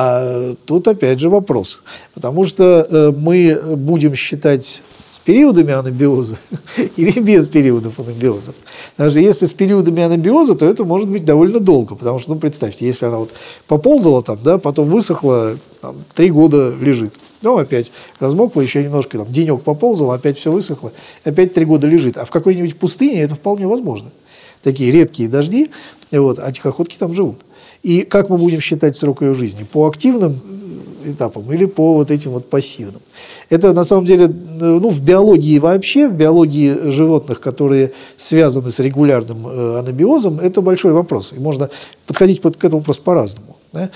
А 0.00 0.54
тут 0.64 0.86
опять 0.86 1.18
же 1.18 1.28
вопрос. 1.28 1.80
Потому 2.14 2.44
что 2.44 2.86
э, 2.88 3.12
мы 3.18 3.60
будем 3.74 4.14
считать 4.14 4.80
с 5.10 5.18
периодами 5.18 5.72
анабиоза 5.72 6.36
или 6.96 7.18
без 7.18 7.48
периодов 7.48 7.98
анабиоза. 7.98 8.54
Даже 8.96 9.20
если 9.20 9.46
с 9.46 9.52
периодами 9.52 10.04
анабиоза, 10.04 10.54
то 10.54 10.66
это 10.66 10.84
может 10.84 11.08
быть 11.08 11.24
довольно 11.24 11.58
долго. 11.58 11.96
Потому 11.96 12.20
что, 12.20 12.34
ну, 12.34 12.38
представьте, 12.38 12.86
если 12.86 13.06
она 13.06 13.16
вот 13.16 13.30
поползала 13.66 14.22
там, 14.22 14.38
да, 14.44 14.58
потом 14.58 14.88
высохла, 14.88 15.58
там, 15.80 15.96
три 16.14 16.30
года 16.30 16.72
лежит. 16.80 17.14
Ну, 17.42 17.58
опять 17.58 17.90
размокла, 18.20 18.60
еще 18.60 18.84
немножко, 18.84 19.18
там, 19.18 19.26
денек 19.26 19.62
поползала, 19.62 20.14
опять 20.14 20.38
все 20.38 20.52
высохло, 20.52 20.92
опять 21.24 21.54
три 21.54 21.64
года 21.64 21.88
лежит. 21.88 22.18
А 22.18 22.24
в 22.24 22.30
какой-нибудь 22.30 22.78
пустыне 22.78 23.22
это 23.22 23.34
вполне 23.34 23.66
возможно. 23.66 24.12
Такие 24.62 24.92
редкие 24.92 25.28
дожди, 25.28 25.70
вот, 26.12 26.38
а 26.38 26.52
тихоходки 26.52 26.96
там 26.96 27.14
живут. 27.14 27.38
И 27.88 28.02
как 28.02 28.28
мы 28.28 28.36
будем 28.36 28.60
считать 28.60 28.94
срок 28.96 29.22
ее 29.22 29.32
жизни? 29.32 29.62
По 29.62 29.88
активным 29.88 30.38
этапам 31.06 31.50
или 31.50 31.64
по 31.64 31.94
вот 31.94 32.10
этим 32.10 32.32
вот 32.32 32.50
пассивным? 32.50 33.00
Это 33.48 33.72
на 33.72 33.82
самом 33.84 34.04
деле, 34.04 34.28
ну, 34.28 34.90
в 34.90 35.00
биологии 35.00 35.58
вообще, 35.58 36.06
в 36.06 36.14
биологии 36.14 36.90
животных, 36.90 37.40
которые 37.40 37.92
связаны 38.18 38.68
с 38.68 38.78
регулярным 38.80 39.46
э, 39.46 39.78
анабиозом, 39.78 40.38
это 40.38 40.60
большой 40.60 40.92
вопрос. 40.92 41.32
И 41.34 41.40
можно 41.40 41.70
подходить 42.06 42.42
под, 42.42 42.58
к 42.58 42.64
этому 42.66 42.82
просто 42.82 43.02
по-разному. 43.04 43.56
Да? 43.72 43.88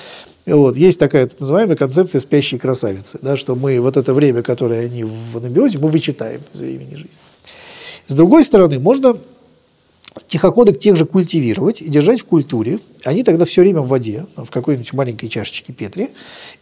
Вот. 0.47 0.79
Есть 0.79 0.99
такая 0.99 1.27
так 1.27 1.39
называемая 1.39 1.77
концепция 1.77 2.19
спящей 2.19 2.59
красавицы, 2.59 3.19
да, 3.21 3.37
что 3.37 3.55
мы 3.55 3.79
вот 3.79 3.99
это 3.99 4.15
время, 4.15 4.41
которое 4.41 4.87
они 4.87 5.05
в 5.05 5.37
анабиозе, 5.37 5.77
мы 5.77 5.89
вычитаем 5.89 6.41
из 6.51 6.61
времени 6.61 6.95
жизни. 6.95 7.21
С 8.07 8.15
другой 8.15 8.43
стороны, 8.43 8.79
можно 8.79 9.19
тихоходок 10.27 10.79
тех 10.79 10.96
же 10.96 11.05
культивировать 11.05 11.81
и 11.81 11.88
держать 11.88 12.20
в 12.20 12.25
культуре. 12.25 12.79
Они 13.05 13.22
тогда 13.22 13.44
все 13.44 13.62
время 13.62 13.81
в 13.81 13.88
воде, 13.88 14.27
в 14.37 14.51
какой-нибудь 14.51 14.92
маленькой 14.92 15.29
чашечке 15.29 15.72
Петри. 15.72 16.11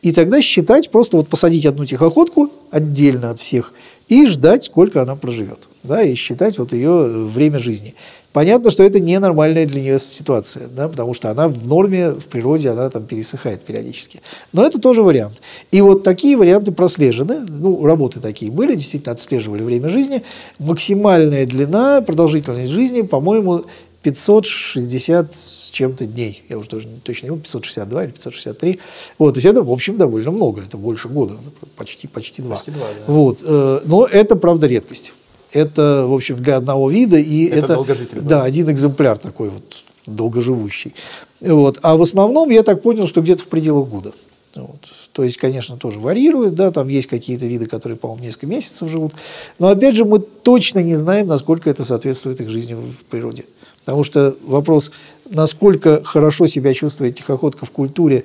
И 0.02 0.12
тогда 0.12 0.40
считать, 0.42 0.90
просто 0.90 1.16
вот 1.16 1.28
посадить 1.28 1.66
одну 1.66 1.86
тихоходку 1.86 2.50
отдельно 2.70 3.30
от 3.30 3.40
всех 3.40 3.72
и 4.08 4.26
ждать, 4.26 4.64
сколько 4.64 5.02
она 5.02 5.14
проживет. 5.14 5.68
Да, 5.82 6.02
и 6.02 6.14
считать 6.14 6.58
вот 6.58 6.72
ее 6.72 7.26
время 7.26 7.58
жизни. 7.58 7.94
Понятно, 8.33 8.71
что 8.71 8.85
это 8.85 9.01
ненормальная 9.01 9.66
для 9.66 9.81
нее 9.81 9.99
ситуация, 9.99 10.69
да, 10.69 10.88
потому 10.88 11.14
что 11.14 11.31
она 11.31 11.49
в 11.49 11.66
норме, 11.66 12.11
в 12.11 12.27
природе, 12.27 12.71
она 12.71 12.88
там 12.88 13.05
пересыхает 13.05 13.61
периодически. 13.62 14.21
Но 14.53 14.64
это 14.64 14.81
тоже 14.81 15.03
вариант. 15.03 15.40
И 15.73 15.81
вот 15.81 16.05
такие 16.05 16.37
варианты 16.37 16.71
прослежены, 16.71 17.40
ну, 17.49 17.85
работы 17.85 18.21
такие 18.21 18.53
были, 18.53 18.77
действительно 18.77 19.12
отслеживали 19.12 19.62
время 19.62 19.88
жизни. 19.88 20.23
Максимальная 20.61 21.45
длина, 21.45 22.03
продолжительность 22.03 22.71
жизни, 22.71 23.03
по-моему, 23.03 23.64
560 24.03 25.35
с 25.35 25.71
чем-то 25.71 26.07
дней. 26.07 26.43
Я 26.49 26.59
уже 26.59 26.69
тоже 26.69 26.88
точно 27.03 27.27
не 27.27 27.31
помню, 27.31 27.43
562 27.43 28.05
или 28.05 28.11
563. 28.12 28.81
Вот, 29.19 29.35
то 29.35 29.38
есть 29.38 29.47
это, 29.47 29.62
в 29.62 29.71
общем, 29.71 29.97
довольно 29.97 30.31
много, 30.31 30.62
это 30.62 30.77
больше 30.77 31.09
года, 31.09 31.37
почти, 31.77 32.07
почти 32.07 32.43
два. 32.43 32.55
Почти 32.55 32.71
два, 32.71 32.87
да. 32.87 33.12
Вот, 33.12 33.40
э, 33.43 33.81
но 33.85 34.07
это, 34.07 34.37
правда, 34.37 34.69
редкость. 34.69 35.12
Это, 35.52 36.04
в 36.06 36.14
общем, 36.14 36.36
для 36.36 36.56
одного 36.56 36.90
вида. 36.90 37.18
И 37.18 37.46
это, 37.46 37.58
это 37.58 37.74
долгожитель. 37.74 38.20
Да, 38.20 38.44
один 38.44 38.70
экземпляр 38.70 39.18
такой 39.18 39.48
вот 39.48 39.64
долгоживущий. 40.06 40.94
Вот. 41.40 41.78
А 41.82 41.96
в 41.96 42.02
основном 42.02 42.50
я 42.50 42.62
так 42.62 42.82
понял, 42.82 43.06
что 43.06 43.20
где-то 43.20 43.44
в 43.44 43.48
пределах 43.48 43.88
года. 43.88 44.12
Вот. 44.54 44.92
То 45.12 45.24
есть, 45.24 45.36
конечно, 45.36 45.76
тоже 45.76 45.98
варьирует, 45.98 46.54
да, 46.54 46.70
там 46.70 46.88
есть 46.88 47.08
какие-то 47.08 47.46
виды, 47.46 47.66
которые, 47.66 47.96
по-моему, 47.96 48.24
несколько 48.24 48.46
месяцев 48.46 48.88
живут. 48.88 49.12
Но, 49.58 49.68
опять 49.68 49.96
же, 49.96 50.04
мы 50.04 50.18
точно 50.18 50.80
не 50.80 50.94
знаем, 50.94 51.26
насколько 51.26 51.68
это 51.68 51.84
соответствует 51.84 52.40
их 52.40 52.50
жизни 52.50 52.74
в 52.74 53.04
природе. 53.04 53.44
Потому 53.80 54.04
что 54.04 54.36
вопрос, 54.44 54.90
насколько 55.28 56.02
хорошо 56.04 56.46
себя 56.46 56.74
чувствует 56.74 57.16
тихоходка 57.16 57.64
в 57.64 57.70
культуре, 57.70 58.24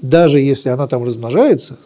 даже 0.00 0.40
если 0.40 0.70
она 0.70 0.86
там 0.86 1.04
размножается, 1.04 1.76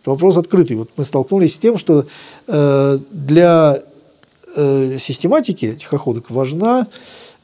это 0.00 0.10
вопрос 0.10 0.36
открытый. 0.36 0.76
Вот 0.76 0.90
мы 0.96 1.04
столкнулись 1.04 1.54
с 1.54 1.58
тем, 1.58 1.76
что 1.76 2.06
э, 2.48 2.98
для 3.12 3.82
э, 4.54 4.98
систематики 4.98 5.74
тихоходок 5.74 6.30
важна 6.30 6.86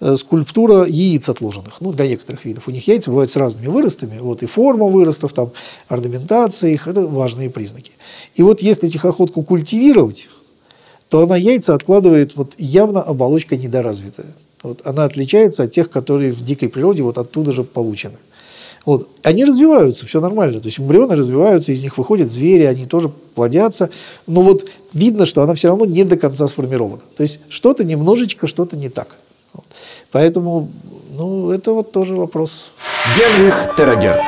э, 0.01 0.16
скульптура 0.16 0.85
яиц 0.87 1.29
отложенных, 1.29 1.81
ну, 1.81 1.92
для 1.92 2.07
некоторых 2.07 2.44
видов. 2.44 2.68
У 2.68 2.71
них 2.71 2.87
яйца 2.88 3.11
бывают 3.11 3.31
с 3.31 3.37
разными 3.37 3.66
выростами, 3.66 4.18
вот 4.18 4.42
и 4.42 4.47
форма 4.47 4.87
выростов, 4.87 5.33
там, 5.33 5.51
орнаментация 5.88 6.71
их, 6.71 6.87
это 6.87 7.07
важные 7.07 7.51
признаки. 7.51 7.92
И 8.35 8.42
вот 8.42 8.62
если 8.62 8.88
тихоходку 8.88 9.42
культивировать, 9.42 10.29
то 11.09 11.23
она 11.23 11.37
яйца 11.37 11.75
откладывает 11.75 12.37
вот 12.37 12.55
явно 12.59 13.03
оболочка 13.03 13.57
недоразвитая. 13.57 14.35
Вот 14.62 14.87
она 14.87 15.05
отличается 15.05 15.64
от 15.64 15.71
тех, 15.71 15.90
которые 15.90 16.33
в 16.33 16.42
дикой 16.42 16.68
природе 16.68 17.03
вот 17.03 17.18
оттуда 17.18 17.53
же 17.53 17.64
получены. 17.64 18.18
Вот. 18.88 19.07
Они 19.22 19.44
развиваются, 19.44 20.07
все 20.07 20.18
нормально. 20.18 20.61
То 20.61 20.68
есть 20.68 20.81
эмбрионы 20.81 21.14
развиваются, 21.14 21.72
из 21.72 21.83
них 21.83 21.98
выходят 21.98 22.31
звери, 22.31 22.64
они 22.64 22.87
тоже 22.87 23.11
плодятся. 23.11 23.90
Но 24.27 24.40
вот 24.40 24.64
видно, 24.94 25.27
что 25.27 25.42
она 25.42 25.53
все 25.53 25.68
равно 25.68 25.85
не 25.85 26.05
до 26.05 26.16
конца 26.16 26.48
сформирована. 26.48 27.03
То 27.14 27.22
есть 27.22 27.40
что-то 27.51 27.85
немножечко, 27.85 28.46
что-то 28.46 28.79
не 28.79 28.88
так. 28.88 29.09
Вот. 29.53 29.66
Поэтому, 30.11 30.70
ну, 31.11 31.51
это 31.51 31.74
вот 31.74 31.92
тоже 31.92 32.14
вопрос. 32.14 32.70
Генрих 33.14 33.74
Терагерц. 33.77 34.22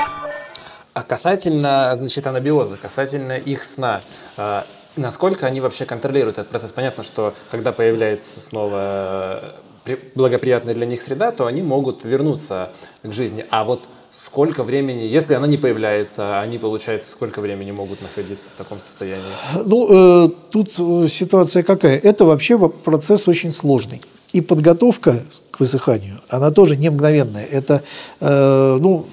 А 0.93 1.03
касательно, 1.05 1.95
значит, 1.97 2.27
анабиоза, 2.27 2.77
касательно 2.77 3.39
их 3.39 3.65
сна, 3.65 4.03
э, 4.37 4.61
насколько 4.95 5.47
они 5.47 5.63
вообще 5.63 5.87
контролируют 5.87 6.37
этот 6.37 6.51
процесс? 6.51 6.73
Понятно, 6.73 7.03
что 7.03 7.33
когда 7.51 7.73
появляется 7.73 8.43
снова 8.43 9.41
э, 9.87 9.97
благоприятная 10.15 10.75
для 10.75 10.85
них 10.85 11.01
среда, 11.01 11.33
то 11.33 11.47
они 11.47 11.63
могут 11.63 12.05
вернуться 12.05 12.73
к 13.03 13.11
жизни. 13.11 13.47
А 13.49 13.65
вот 13.65 13.89
сколько 14.11 14.65
времени, 14.65 15.03
если 15.03 15.35
она 15.35 15.47
не 15.47 15.57
появляется, 15.57 16.41
они, 16.41 16.59
получается, 16.59 17.11
сколько 17.11 17.41
времени 17.41 17.71
могут 17.71 18.03
находиться 18.03 18.51
в 18.51 18.55
таком 18.55 18.79
состоянии? 18.79 19.23
Ну, 19.65 20.27
э, 20.27 20.29
тут 20.51 20.71
э, 20.79 21.09
ситуация 21.09 21.63
какая? 21.63 21.99
Это 21.99 22.25
вообще 22.25 22.59
процесс 22.69 23.29
очень 23.29 23.51
сложный. 23.51 24.03
И 24.33 24.41
подготовка 24.41 25.23
к 25.51 25.61
высыханию, 25.61 26.21
она 26.29 26.51
тоже 26.51 26.77
не 26.77 26.89
мгновенная. 26.91 27.45
Это, 27.45 27.83
э, 28.21 28.79
ну, 28.81 29.07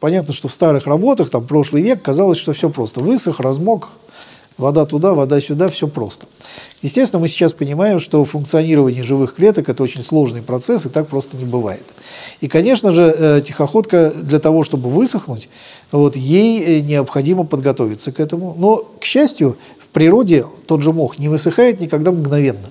понятно, 0.00 0.34
что 0.34 0.48
в 0.48 0.52
старых 0.52 0.86
работах, 0.86 1.30
там, 1.30 1.46
прошлый 1.46 1.82
век, 1.82 2.02
казалось, 2.02 2.38
что 2.38 2.52
все 2.52 2.68
просто. 2.70 3.00
Высох, 3.00 3.40
размок, 3.40 3.90
вода 4.58 4.86
туда, 4.86 5.14
вода 5.14 5.40
сюда, 5.40 5.68
все 5.68 5.88
просто. 5.88 6.26
Естественно, 6.82 7.20
мы 7.20 7.28
сейчас 7.28 7.52
понимаем, 7.52 8.00
что 8.00 8.24
функционирование 8.24 9.04
живых 9.04 9.34
клеток– 9.34 9.68
это 9.70 9.82
очень 9.82 10.02
сложный 10.02 10.42
процесс, 10.42 10.86
и 10.86 10.88
так 10.88 11.08
просто 11.08 11.36
не 11.36 11.44
бывает. 11.44 11.84
И, 12.40 12.48
конечно 12.48 12.90
же, 12.90 13.14
э, 13.16 13.42
тихоходка 13.44 14.10
для 14.10 14.40
того, 14.40 14.62
чтобы 14.62 14.90
высохнуть, 14.90 15.48
вот, 15.92 16.16
ей 16.16 16.62
э, 16.62 16.80
необходимо 16.80 17.44
подготовиться 17.44 18.12
к 18.12 18.20
этому. 18.20 18.54
Но, 18.58 18.84
к 19.00 19.04
счастью, 19.04 19.56
в 19.78 19.88
природе 19.88 20.46
тот 20.66 20.82
же 20.82 20.92
мох 20.92 21.18
не 21.18 21.28
высыхает 21.28 21.80
никогда 21.80 22.10
мгновенно. 22.10 22.68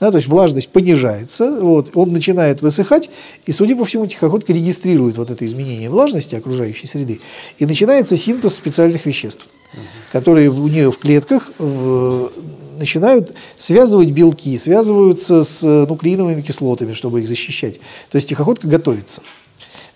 Да, 0.00 0.10
то 0.10 0.16
есть 0.16 0.28
влажность 0.28 0.70
понижается, 0.70 1.60
вот, 1.60 1.90
он 1.94 2.12
начинает 2.12 2.62
высыхать, 2.62 3.10
и, 3.44 3.52
судя 3.52 3.76
по 3.76 3.84
всему, 3.84 4.06
тихоходка 4.06 4.52
регистрирует 4.52 5.18
вот 5.18 5.30
это 5.30 5.44
изменение 5.44 5.90
влажности 5.90 6.34
окружающей 6.34 6.86
среды, 6.86 7.20
и 7.58 7.66
начинается 7.66 8.16
синтез 8.16 8.54
специальных 8.54 9.04
веществ, 9.04 9.46
угу. 9.74 9.82
которые 10.12 10.48
у 10.48 10.68
нее 10.68 10.90
в 10.90 10.98
клетках 10.98 11.50
в, 11.58 12.32
начинают 12.78 13.34
связывать 13.58 14.10
белки, 14.10 14.56
связываются 14.56 15.44
с 15.44 15.62
нуклеиновыми 15.62 16.40
кислотами, 16.40 16.94
чтобы 16.94 17.20
их 17.20 17.28
защищать. 17.28 17.78
То 18.10 18.16
есть 18.16 18.28
тихоходка 18.28 18.66
готовится. 18.66 19.20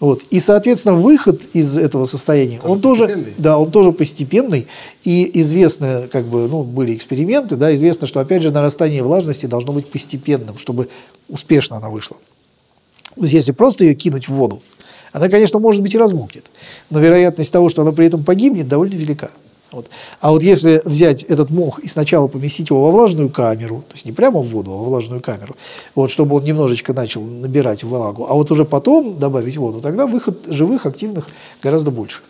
Вот. 0.00 0.22
И, 0.30 0.40
соответственно, 0.40 0.96
выход 0.96 1.42
из 1.52 1.78
этого 1.78 2.04
состояния, 2.04 2.58
тоже 2.58 2.72
он 2.72 2.80
тоже, 2.80 3.26
да, 3.38 3.58
он 3.58 3.70
тоже 3.70 3.92
постепенный. 3.92 4.66
И 5.04 5.30
известно, 5.40 6.08
как 6.10 6.26
бы, 6.26 6.48
ну, 6.48 6.62
были 6.62 6.94
эксперименты, 6.94 7.56
да, 7.56 7.74
известно, 7.74 8.06
что, 8.06 8.20
опять 8.20 8.42
же, 8.42 8.50
нарастание 8.50 9.02
влажности 9.02 9.46
должно 9.46 9.72
быть 9.72 9.86
постепенным, 9.86 10.58
чтобы 10.58 10.88
успешно 11.28 11.76
она 11.76 11.90
вышла. 11.90 12.16
То 13.14 13.22
есть, 13.22 13.34
если 13.34 13.52
просто 13.52 13.84
ее 13.84 13.94
кинуть 13.94 14.28
в 14.28 14.32
воду, 14.32 14.62
она, 15.12 15.28
конечно, 15.28 15.60
может 15.60 15.80
быть 15.80 15.94
и 15.94 15.98
размокнет, 15.98 16.46
но 16.90 16.98
вероятность 16.98 17.52
того, 17.52 17.68
что 17.68 17.82
она 17.82 17.92
при 17.92 18.06
этом 18.06 18.24
погибнет, 18.24 18.66
довольно 18.66 18.94
велика. 18.94 19.30
Вот. 19.72 19.86
А 20.20 20.30
вот 20.30 20.42
если 20.42 20.80
взять 20.84 21.24
этот 21.24 21.50
мох 21.50 21.80
и 21.80 21.88
сначала 21.88 22.28
поместить 22.28 22.70
его 22.70 22.84
во 22.84 22.90
влажную 22.92 23.28
камеру, 23.28 23.82
то 23.88 23.94
есть 23.94 24.04
не 24.04 24.12
прямо 24.12 24.40
в 24.40 24.48
воду, 24.48 24.72
а 24.72 24.76
во 24.76 24.84
влажную 24.84 25.20
камеру, 25.20 25.56
вот, 25.94 26.10
чтобы 26.10 26.36
он 26.36 26.44
немножечко 26.44 26.92
начал 26.92 27.22
набирать 27.22 27.82
влагу, 27.82 28.26
а 28.28 28.34
вот 28.34 28.50
уже 28.50 28.64
потом 28.64 29.18
добавить 29.18 29.56
воду, 29.56 29.80
тогда 29.80 30.06
выход 30.06 30.46
живых, 30.46 30.86
активных 30.86 31.28
гораздо 31.62 31.90
больше. 31.90 32.20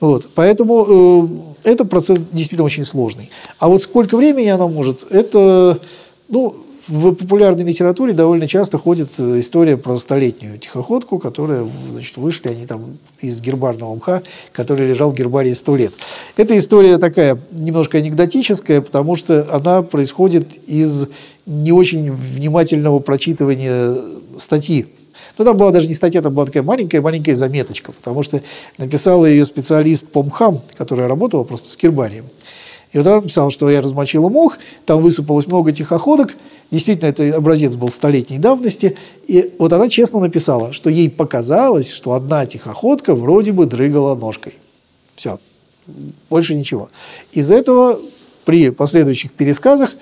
Вот, 0.00 0.28
поэтому 0.34 1.50
э, 1.64 1.70
это 1.70 1.84
процесс 1.84 2.20
действительно 2.32 2.64
очень 2.64 2.84
сложный. 2.84 3.30
А 3.58 3.68
вот 3.68 3.82
сколько 3.82 4.16
времени 4.16 4.46
она 4.46 4.68
может, 4.68 5.10
это, 5.10 5.80
ну, 6.28 6.56
в 6.88 7.14
популярной 7.14 7.64
литературе 7.64 8.12
довольно 8.12 8.48
часто 8.48 8.78
ходит 8.78 9.10
э, 9.18 9.38
история 9.38 9.76
про 9.76 9.98
столетнюю 9.98 10.58
тихоходку, 10.58 11.18
которая, 11.18 11.66
значит, 11.92 12.16
вышли 12.16 12.48
они 12.48 12.66
там 12.66 12.96
из 13.20 13.40
гербарного 13.40 13.94
мха, 13.94 14.22
который 14.52 14.88
лежал 14.88 15.10
в 15.10 15.14
гербарии 15.14 15.52
сто 15.52 15.76
лет. 15.76 15.92
Эта 16.36 16.56
история 16.56 16.98
такая 16.98 17.38
немножко 17.52 17.98
анекдотическая, 17.98 18.80
потому 18.80 19.16
что 19.16 19.46
она 19.54 19.82
происходит 19.82 20.48
из 20.66 21.06
не 21.46 21.72
очень 21.72 22.10
внимательного 22.10 22.98
прочитывания 22.98 23.94
статьи 24.36 24.86
но 25.36 25.44
там 25.44 25.56
была 25.56 25.70
даже 25.70 25.86
не 25.86 25.94
статья, 25.94 26.20
там 26.20 26.34
была 26.34 26.46
такая 26.46 26.64
маленькая-маленькая 26.64 27.36
заметочка, 27.36 27.92
потому 27.92 28.24
что 28.24 28.42
написала 28.76 29.24
ее 29.24 29.44
специалист 29.44 30.08
по 30.08 30.24
мхам, 30.24 30.58
которая 30.76 31.06
работала 31.06 31.44
просто 31.44 31.68
с 31.68 31.76
гербарием. 31.76 32.24
И 32.92 32.98
вот 32.98 33.06
она 33.06 33.16
написала, 33.16 33.50
что 33.50 33.70
я 33.70 33.80
размочила 33.80 34.28
мох, 34.28 34.58
там 34.84 35.00
высыпалось 35.00 35.46
много 35.46 35.72
тихоходок, 35.72 36.34
Действительно, 36.70 37.08
это 37.08 37.34
образец 37.34 37.76
был 37.76 37.88
столетней 37.88 38.38
давности. 38.38 38.96
И 39.26 39.54
вот 39.58 39.72
она 39.72 39.88
честно 39.88 40.20
написала, 40.20 40.72
что 40.72 40.90
ей 40.90 41.08
показалось, 41.08 41.90
что 41.90 42.12
одна 42.12 42.44
тихоходка 42.44 43.14
вроде 43.14 43.52
бы 43.52 43.64
дрыгала 43.64 44.14
ножкой. 44.14 44.54
Все. 45.14 45.38
Больше 46.28 46.54
ничего. 46.54 46.90
Из 47.32 47.50
этого 47.50 47.98
при 48.44 48.70
последующих 48.70 49.32
пересказах 49.32 49.92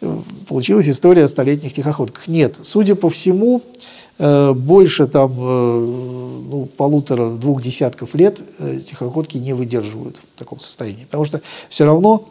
э, 0.00 0.18
получилась 0.48 0.88
история 0.88 1.24
о 1.24 1.28
столетних 1.28 1.72
тихоходках. 1.72 2.26
Нет, 2.26 2.58
судя 2.62 2.96
по 2.96 3.08
всему, 3.10 3.62
э, 4.18 4.52
больше 4.52 5.06
там 5.06 5.30
э, 5.30 6.44
ну, 6.50 6.68
полутора-двух 6.76 7.62
десятков 7.62 8.16
лет 8.16 8.42
тихоходки 8.84 9.36
не 9.36 9.52
выдерживают 9.52 10.16
в 10.16 10.38
таком 10.38 10.58
состоянии. 10.58 11.04
Потому 11.04 11.24
что 11.24 11.40
все 11.68 11.84
равно 11.84 12.26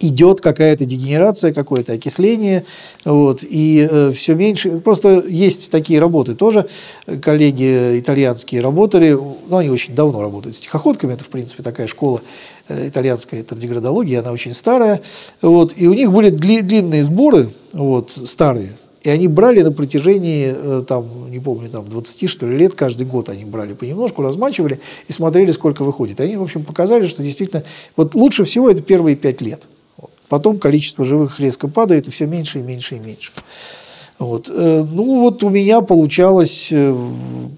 идет 0.00 0.40
какая-то 0.40 0.84
дегенерация, 0.84 1.52
какое-то 1.52 1.92
окисление, 1.92 2.64
вот, 3.04 3.40
и 3.42 3.86
э, 3.90 4.12
все 4.14 4.34
меньше. 4.34 4.78
Просто 4.78 5.24
есть 5.26 5.70
такие 5.70 6.00
работы 6.00 6.34
тоже, 6.34 6.66
коллеги 7.20 7.98
итальянские 7.98 8.62
работали, 8.62 9.12
ну, 9.12 9.56
они 9.56 9.70
очень 9.70 9.94
давно 9.94 10.20
работают 10.20 10.56
с 10.56 10.60
тихоходками, 10.60 11.14
это, 11.14 11.24
в 11.24 11.28
принципе, 11.28 11.62
такая 11.62 11.86
школа 11.86 12.20
э, 12.68 12.88
итальянская 12.88 13.42
тардиградология, 13.42 14.20
она 14.20 14.32
очень 14.32 14.54
старая, 14.54 15.02
вот, 15.40 15.74
и 15.76 15.86
у 15.86 15.94
них 15.94 16.12
были 16.12 16.30
дли, 16.30 16.62
длинные 16.62 17.02
сборы, 17.02 17.48
вот, 17.72 18.10
старые, 18.24 18.70
и 19.02 19.10
они 19.10 19.26
брали 19.26 19.62
на 19.62 19.72
протяжении, 19.72 20.54
э, 20.54 20.84
там, 20.86 21.06
не 21.30 21.40
помню, 21.40 21.68
там, 21.68 21.88
20 21.88 22.30
что 22.30 22.46
ли, 22.46 22.56
лет, 22.56 22.74
каждый 22.74 23.06
год 23.06 23.28
они 23.28 23.44
брали 23.44 23.72
понемножку, 23.72 24.22
размачивали 24.22 24.80
и 25.08 25.12
смотрели, 25.12 25.50
сколько 25.50 25.82
выходит. 25.82 26.20
И 26.20 26.22
они, 26.22 26.36
в 26.36 26.42
общем, 26.42 26.62
показали, 26.62 27.06
что 27.06 27.22
действительно, 27.22 27.64
вот 27.96 28.14
лучше 28.14 28.44
всего 28.44 28.70
это 28.70 28.80
первые 28.80 29.16
пять 29.16 29.40
лет. 29.40 29.62
Потом 30.32 30.58
количество 30.58 31.04
живых 31.04 31.40
резко 31.40 31.68
падает, 31.68 32.08
и 32.08 32.10
все 32.10 32.24
меньше 32.24 32.60
и 32.60 32.62
меньше 32.62 32.96
и 32.96 32.98
меньше. 32.98 33.32
Вот. 34.18 34.48
Э, 34.48 34.82
ну, 34.90 35.20
вот 35.20 35.44
у 35.44 35.50
меня 35.50 35.82
получалось, 35.82 36.68
э, 36.70 36.96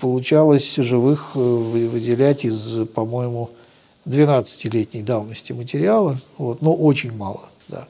получалось 0.00 0.74
живых 0.74 1.30
э, 1.37 1.38
выделять 1.38 2.44
из, 2.44 2.84
по-моему, 2.92 3.50
12-летней 4.06 5.04
давности 5.04 5.52
материала, 5.52 6.18
вот, 6.37 6.62
но 6.62 6.74
очень 6.74 7.16
мало. 7.16 7.42
Да. 7.68 7.87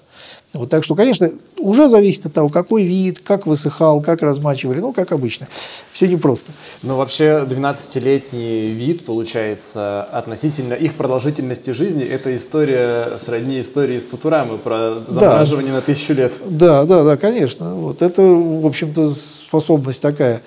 Вот, 0.54 0.70
так 0.70 0.84
что, 0.84 0.94
конечно, 0.94 1.30
уже 1.58 1.88
зависит 1.88 2.26
от 2.26 2.32
того, 2.32 2.48
какой 2.48 2.84
вид, 2.84 3.18
как 3.18 3.46
высыхал, 3.46 4.00
как 4.00 4.22
размачивали, 4.22 4.80
ну, 4.80 4.92
как 4.92 5.12
обычно. 5.12 5.48
Все 5.92 6.06
непросто. 6.06 6.52
Ну, 6.82 6.96
вообще, 6.96 7.44
12-летний 7.48 8.68
вид, 8.68 9.04
получается, 9.04 10.04
относительно 10.04 10.74
их 10.74 10.94
продолжительности 10.94 11.70
жизни, 11.70 12.04
это 12.04 12.34
история 12.36 13.18
сродни 13.18 13.60
истории 13.60 13.96
из 13.96 14.04
Футурамы 14.04 14.58
про 14.58 14.96
замораживание 15.08 15.72
да. 15.72 15.76
на 15.76 15.82
тысячу 15.82 16.12
лет. 16.12 16.34
Да, 16.46 16.84
да, 16.84 17.02
да, 17.02 17.16
конечно. 17.16 17.74
Вот 17.74 18.02
это, 18.02 18.22
в 18.22 18.66
общем-то, 18.66 19.10
способность 19.10 20.00
такая 20.00 20.42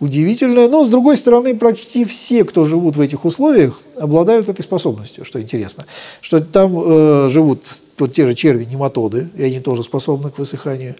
удивительная. 0.00 0.68
Но, 0.68 0.84
с 0.84 0.88
другой 0.88 1.16
стороны, 1.16 1.56
почти 1.56 2.04
все, 2.04 2.44
кто 2.44 2.64
живут 2.64 2.96
в 2.96 3.00
этих 3.00 3.24
условиях, 3.24 3.80
обладают 3.98 4.48
этой 4.48 4.62
способностью, 4.62 5.24
что 5.24 5.40
интересно. 5.40 5.84
Что 6.20 6.40
там 6.40 6.72
э, 6.74 7.28
живут 7.28 7.80
вот 8.00 8.12
те 8.12 8.26
же 8.26 8.34
черви, 8.34 8.64
нематоды, 8.64 9.28
и 9.36 9.42
они 9.42 9.60
тоже 9.60 9.82
способны 9.82 10.30
к 10.30 10.38
высыханию. 10.38 10.96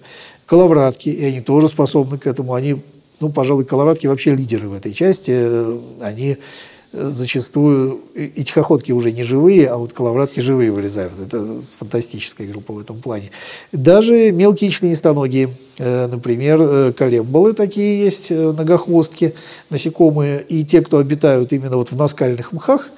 Коловратки, 0.46 1.08
и 1.08 1.24
они 1.24 1.40
тоже 1.40 1.68
способны 1.68 2.18
к 2.18 2.26
этому. 2.26 2.54
Они, 2.54 2.76
ну, 3.20 3.28
пожалуй, 3.28 3.64
коловратки 3.64 4.06
вообще 4.06 4.34
лидеры 4.34 4.68
в 4.68 4.74
этой 4.74 4.92
части. 4.92 6.02
Они 6.02 6.36
зачастую 6.92 8.00
и 8.14 8.42
тихоходки 8.42 8.90
уже 8.90 9.12
не 9.12 9.22
живые, 9.22 9.68
а 9.68 9.76
вот 9.76 9.92
коловратки 9.92 10.40
живые 10.40 10.72
вылезают. 10.72 11.12
Это 11.24 11.60
фантастическая 11.78 12.48
группа 12.48 12.72
в 12.72 12.80
этом 12.80 12.98
плане. 12.98 13.30
Даже 13.70 14.32
мелкие 14.32 14.70
членистоногие, 14.70 15.50
э, 15.78 16.08
например, 16.08 16.60
э, 16.60 16.92
колемболы 16.92 17.52
такие 17.52 18.02
есть, 18.04 18.30
э, 18.30 18.34
многохвостки, 18.34 19.34
насекомые, 19.70 20.42
и 20.48 20.64
те, 20.64 20.80
кто 20.80 20.98
обитают 20.98 21.52
именно 21.52 21.76
вот 21.76 21.92
в 21.92 21.96
наскальных 21.96 22.52
мхах, 22.52 22.90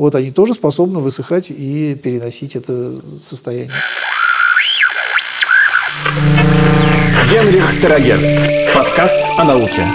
вот 0.00 0.14
они 0.14 0.30
тоже 0.30 0.54
способны 0.54 1.00
высыхать 1.00 1.50
и 1.50 1.94
переносить 1.94 2.56
это 2.56 2.94
состояние. 3.20 3.70
Генрих 7.30 7.80
Терагерц. 7.82 8.74
Подкаст 8.74 9.18
о 9.36 9.44
науке. 9.44 9.86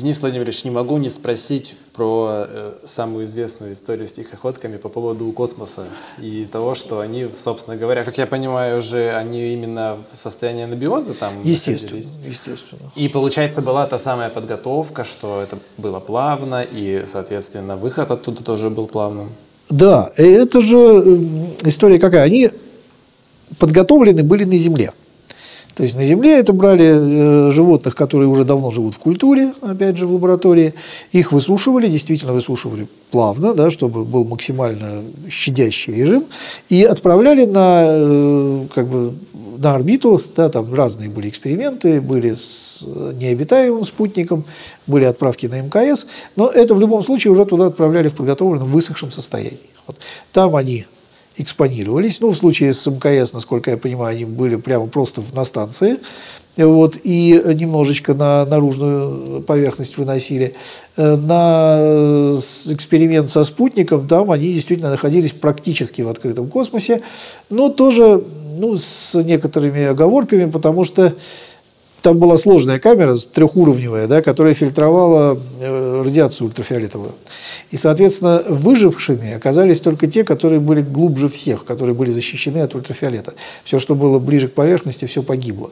Денис 0.00 0.20
Владимирович, 0.22 0.64
не 0.64 0.70
могу 0.70 0.96
не 0.96 1.10
спросить 1.10 1.74
про 1.92 2.46
э, 2.48 2.72
самую 2.86 3.26
известную 3.26 3.74
историю 3.74 4.08
с 4.08 4.12
тихоходками 4.12 4.78
по 4.78 4.88
поводу 4.88 5.30
космоса 5.32 5.84
и 6.18 6.46
того, 6.50 6.74
что 6.74 7.00
они, 7.00 7.28
собственно 7.36 7.76
говоря, 7.76 8.04
как 8.04 8.16
я 8.16 8.26
понимаю, 8.26 8.78
уже 8.78 9.12
они 9.12 9.52
именно 9.52 9.98
в 10.10 10.16
состоянии 10.16 10.64
анабиоза 10.64 11.12
там 11.12 11.42
Естественно, 11.44 11.98
естественно. 11.98 12.80
И 12.96 13.08
получается 13.08 13.60
была 13.60 13.86
та 13.86 13.98
самая 13.98 14.30
подготовка, 14.30 15.04
что 15.04 15.42
это 15.42 15.58
было 15.76 16.00
плавно, 16.00 16.62
и, 16.62 17.02
соответственно, 17.04 17.76
выход 17.76 18.10
оттуда 18.10 18.42
тоже 18.42 18.70
был 18.70 18.86
плавным. 18.86 19.28
Да, 19.68 20.10
это 20.16 20.62
же 20.62 20.76
история 21.64 21.98
какая? 21.98 22.22
Они 22.22 22.50
подготовлены 23.58 24.22
были 24.22 24.44
на 24.44 24.56
Земле. 24.56 24.94
То 25.74 25.82
есть 25.82 25.96
на 25.96 26.04
Земле 26.04 26.38
это 26.38 26.52
брали 26.52 27.48
э, 27.48 27.50
животных, 27.52 27.94
которые 27.94 28.28
уже 28.28 28.44
давно 28.44 28.70
живут 28.70 28.94
в 28.94 28.98
культуре, 28.98 29.52
опять 29.60 29.96
же 29.96 30.06
в 30.06 30.12
лаборатории, 30.12 30.74
их 31.12 31.32
высушивали, 31.32 31.86
действительно 31.88 32.32
высушивали 32.32 32.88
плавно, 33.10 33.54
да, 33.54 33.70
чтобы 33.70 34.04
был 34.04 34.24
максимально 34.24 35.02
щадящий 35.28 35.94
режим, 35.94 36.24
и 36.68 36.82
отправляли 36.82 37.44
на, 37.44 37.84
э, 37.86 38.66
как 38.74 38.88
бы, 38.88 39.14
на 39.58 39.74
орбиту, 39.74 40.20
да, 40.36 40.48
там 40.48 40.72
разные 40.74 41.08
были 41.08 41.28
эксперименты, 41.28 42.00
были 42.00 42.34
с 42.34 42.82
необитаемым 43.14 43.84
спутником, 43.84 44.44
были 44.86 45.04
отправки 45.04 45.46
на 45.46 45.60
МКС, 45.60 46.06
но 46.36 46.48
это 46.48 46.74
в 46.74 46.80
любом 46.80 47.04
случае 47.04 47.30
уже 47.30 47.44
туда 47.44 47.66
отправляли 47.66 48.08
в 48.08 48.14
подготовленном 48.14 48.70
высохшем 48.70 49.12
состоянии. 49.12 49.58
Вот. 49.86 49.98
Там 50.32 50.56
они 50.56 50.86
экспонировались. 51.36 52.20
Ну, 52.20 52.30
в 52.30 52.36
случае 52.36 52.72
с 52.72 52.86
МКС, 52.86 53.32
насколько 53.32 53.70
я 53.70 53.76
понимаю, 53.76 54.16
они 54.16 54.24
были 54.24 54.56
прямо 54.56 54.86
просто 54.86 55.22
на 55.32 55.44
станции. 55.44 55.98
Вот, 56.56 56.96
и 57.04 57.40
немножечко 57.54 58.12
на 58.12 58.44
наружную 58.44 59.40
поверхность 59.42 59.96
выносили. 59.96 60.54
Э, 60.96 61.16
на 61.16 61.78
э, 61.80 62.38
эксперимент 62.66 63.30
со 63.30 63.44
спутником, 63.44 64.08
там 64.08 64.30
они 64.30 64.52
действительно 64.52 64.90
находились 64.90 65.32
практически 65.32 66.02
в 66.02 66.08
открытом 66.08 66.48
космосе, 66.48 67.02
но 67.50 67.68
тоже 67.68 68.22
ну, 68.58 68.76
с 68.76 69.14
некоторыми 69.14 69.84
оговорками, 69.84 70.50
потому 70.50 70.84
что 70.84 71.14
там 72.02 72.18
была 72.18 72.38
сложная 72.38 72.78
камера, 72.78 73.16
трехуровневая, 73.16 74.06
да, 74.06 74.22
которая 74.22 74.54
фильтровала 74.54 75.38
э, 75.60 76.02
радиацию 76.04 76.48
ультрафиолетовую. 76.48 77.12
И, 77.70 77.76
соответственно, 77.76 78.42
выжившими 78.48 79.32
оказались 79.32 79.80
только 79.80 80.06
те, 80.06 80.24
которые 80.24 80.60
были 80.60 80.82
глубже 80.82 81.28
всех, 81.28 81.64
которые 81.64 81.94
были 81.94 82.10
защищены 82.10 82.58
от 82.58 82.74
ультрафиолета. 82.74 83.34
Все, 83.64 83.78
что 83.78 83.94
было 83.94 84.18
ближе 84.18 84.48
к 84.48 84.54
поверхности, 84.54 85.04
все 85.04 85.22
погибло. 85.22 85.70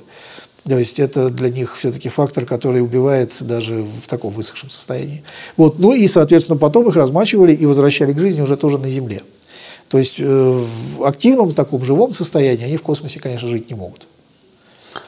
То 0.68 0.78
есть 0.78 0.98
это 0.98 1.30
для 1.30 1.48
них 1.48 1.76
все-таки 1.78 2.08
фактор, 2.08 2.44
который 2.44 2.82
убивает 2.82 3.32
даже 3.40 3.82
в 3.82 4.06
таком 4.06 4.32
высохшем 4.32 4.68
состоянии. 4.68 5.22
Вот. 5.56 5.78
Ну 5.78 5.94
и, 5.94 6.06
соответственно, 6.08 6.58
потом 6.58 6.88
их 6.88 6.96
размачивали 6.96 7.54
и 7.54 7.64
возвращали 7.64 8.12
к 8.12 8.18
жизни 8.18 8.42
уже 8.42 8.56
тоже 8.56 8.78
на 8.78 8.90
Земле. 8.90 9.22
То 9.88 9.96
есть 9.96 10.16
э, 10.18 10.64
в 10.98 11.04
активном 11.04 11.52
таком 11.52 11.82
живом 11.84 12.12
состоянии 12.12 12.64
они 12.64 12.76
в 12.76 12.82
космосе, 12.82 13.20
конечно, 13.20 13.48
жить 13.48 13.70
не 13.70 13.76
могут. 13.76 14.06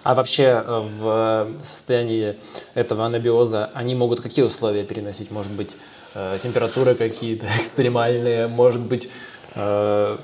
А 0.03 0.15
вообще 0.15 0.63
э, 0.65 0.83
в 1.01 1.49
состоянии 1.63 2.37
этого 2.75 3.07
анабиоза 3.07 3.71
они 3.75 3.95
могут 3.95 4.21
какие 4.21 4.45
условия 4.45 4.85
переносить? 4.85 5.31
Может 5.31 5.53
быть, 5.53 5.77
э, 6.15 6.39
температуры 6.43 6.95
какие-то 6.95 7.47
экстремальные, 7.61 8.49
может 8.49 8.81
быть, 8.81 9.09
э, 9.55 10.17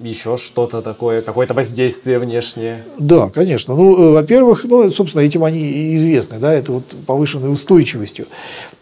еще 0.00 0.36
что-то 0.36 0.82
такое, 0.82 1.22
какое-то 1.22 1.54
воздействие 1.54 2.18
внешнее? 2.18 2.82
Да, 2.98 3.30
конечно. 3.30 3.76
Ну, 3.76 4.12
во-первых, 4.12 4.64
ну, 4.64 4.90
собственно, 4.90 5.22
этим 5.22 5.44
они 5.44 5.60
и 5.60 5.94
известны, 5.94 6.38
да, 6.38 6.52
это 6.52 6.72
вот 6.72 6.84
повышенной 7.06 7.52
устойчивостью. 7.52 8.26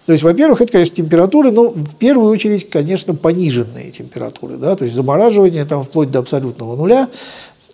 То 0.06 0.12
есть, 0.12 0.24
во-первых, 0.24 0.62
это, 0.62 0.72
конечно, 0.72 0.96
температуры, 0.96 1.52
но 1.52 1.68
в 1.68 1.94
первую 1.96 2.32
очередь, 2.32 2.68
конечно, 2.70 3.14
пониженные 3.14 3.90
температуры, 3.90 4.56
да, 4.56 4.74
то 4.74 4.84
есть 4.84 4.96
замораживание 4.96 5.64
там 5.64 5.84
вплоть 5.84 6.10
до 6.10 6.20
абсолютного 6.20 6.76
нуля, 6.76 7.08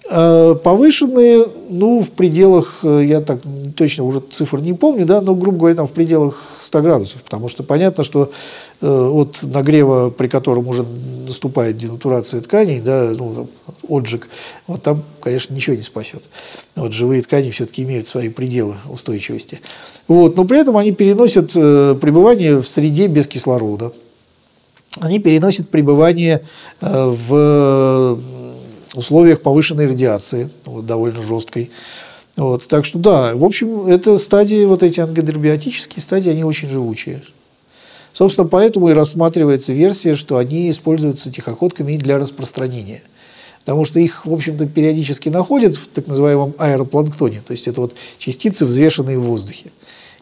повышенные, 0.08 1.46
ну, 1.68 2.00
в 2.00 2.10
пределах, 2.10 2.80
э, 2.82 3.04
я 3.04 3.20
так 3.20 3.40
точно 3.76 4.04
уже 4.04 4.20
цифр 4.20 4.60
не 4.60 4.72
помню, 4.72 5.04
да, 5.04 5.20
но, 5.20 5.34
грубо 5.34 5.58
говоря, 5.58 5.76
там 5.76 5.86
в 5.86 5.92
пределах 5.92 6.42
100 6.62 6.82
градусов, 6.82 7.22
потому 7.22 7.48
что 7.48 7.62
понятно, 7.62 8.04
что 8.04 8.30
э, 8.80 8.86
от 8.86 9.42
нагрева, 9.42 10.10
при 10.10 10.28
котором 10.28 10.66
уже 10.68 10.86
наступает 11.26 11.76
денатурация 11.76 12.40
тканей, 12.40 12.80
да, 12.80 13.12
ну, 13.16 13.48
отжиг, 13.88 14.28
вот 14.66 14.82
там, 14.82 15.02
конечно, 15.20 15.54
ничего 15.54 15.76
не 15.76 15.82
спасет. 15.82 16.22
Вот 16.74 16.92
живые 16.92 17.22
ткани 17.22 17.50
все-таки 17.50 17.82
имеют 17.82 18.08
свои 18.08 18.28
пределы 18.28 18.76
устойчивости. 18.90 19.60
Вот, 20.06 20.36
но 20.36 20.44
при 20.44 20.60
этом 20.60 20.76
они 20.76 20.92
переносят 20.92 21.52
э, 21.54 21.96
пребывание 22.00 22.62
в 22.62 22.68
среде 22.68 23.08
без 23.08 23.26
кислорода. 23.26 23.92
Они 25.00 25.18
переносят 25.18 25.68
пребывание 25.68 26.42
э, 26.80 28.16
в 28.98 29.00
условиях 29.00 29.42
повышенной 29.42 29.86
радиации, 29.86 30.50
вот, 30.64 30.84
довольно 30.84 31.22
жесткой. 31.22 31.70
Вот, 32.36 32.66
так 32.66 32.84
что 32.84 32.98
да, 32.98 33.32
в 33.36 33.44
общем, 33.44 33.86
это 33.86 34.18
стадии, 34.18 34.64
вот 34.64 34.82
эти 34.82 34.98
ангидробиотические 34.98 36.02
стадии, 36.02 36.30
они 36.30 36.42
очень 36.42 36.68
живучие. 36.68 37.22
Собственно, 38.12 38.48
поэтому 38.48 38.88
и 38.88 38.94
рассматривается 38.94 39.72
версия, 39.72 40.16
что 40.16 40.36
они 40.36 40.68
используются 40.68 41.30
тихоходками 41.30 41.96
для 41.96 42.18
распространения. 42.18 43.02
Потому 43.60 43.84
что 43.84 44.00
их, 44.00 44.26
в 44.26 44.32
общем-то, 44.32 44.66
периодически 44.66 45.28
находят 45.28 45.76
в 45.76 45.86
так 45.86 46.08
называемом 46.08 46.54
аэропланктоне, 46.58 47.40
то 47.46 47.52
есть 47.52 47.68
это 47.68 47.82
вот 47.82 47.94
частицы, 48.18 48.66
взвешенные 48.66 49.16
в 49.16 49.22
воздухе. 49.22 49.66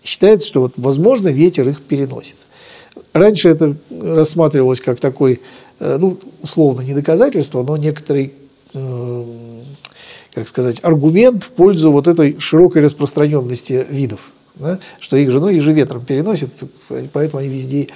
И 0.03 0.07
считается, 0.07 0.47
что, 0.47 0.61
вот, 0.61 0.75
возможно, 0.77 1.29
ветер 1.29 1.67
их 1.67 1.81
переносит. 1.81 2.37
Раньше 3.15 3.49
это 3.49 3.75
рассматривалось 4.03 4.83
как 4.83 5.01
такой, 5.01 5.41
э, 5.81 5.97
ну, 5.99 6.19
условно, 6.43 6.83
не 6.83 6.93
доказательство, 6.93 7.63
но 7.63 7.79
некоторый 7.79 8.35
как 8.73 10.49
сказать, 10.49 10.81
аргумент 10.83 11.45
в 11.45 11.51
пользу 11.51 11.91
вот 11.93 12.07
этой 12.07 12.39
широкой 12.39 12.83
распространенности 12.83 13.87
видов. 13.91 14.33
Да? 14.57 14.79
Что 15.01 15.17
их 15.17 15.31
же, 15.31 15.41
ну, 15.41 15.49
их 15.49 15.63
же 15.63 15.73
ветром 15.73 16.05
переносят, 16.05 16.51
поэтому 17.13 17.41
они 17.41 17.49
везде... 17.49 17.89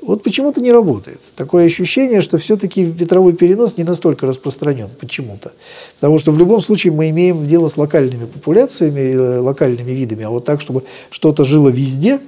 Вот 0.00 0.22
почему-то 0.22 0.60
не 0.60 0.70
работает. 0.70 1.20
Такое 1.34 1.66
ощущение, 1.66 2.20
что 2.20 2.38
все-таки 2.38 2.84
ветровой 2.84 3.32
перенос 3.32 3.76
не 3.76 3.84
настолько 3.84 4.26
распространен 4.26 4.88
почему-то. 5.00 5.52
Потому 5.98 6.18
что 6.18 6.30
в 6.30 6.38
любом 6.38 6.60
случае 6.60 6.92
мы 6.92 7.10
имеем 7.10 7.46
дело 7.48 7.66
с 7.66 7.76
локальными 7.76 8.26
популяциями, 8.26 9.00
э, 9.00 9.38
локальными 9.40 9.90
видами. 9.90 10.24
А 10.24 10.30
вот 10.30 10.44
так, 10.44 10.60
чтобы 10.60 10.84
что-то 11.10 11.44
жило 11.44 11.68
везде, 11.68 12.20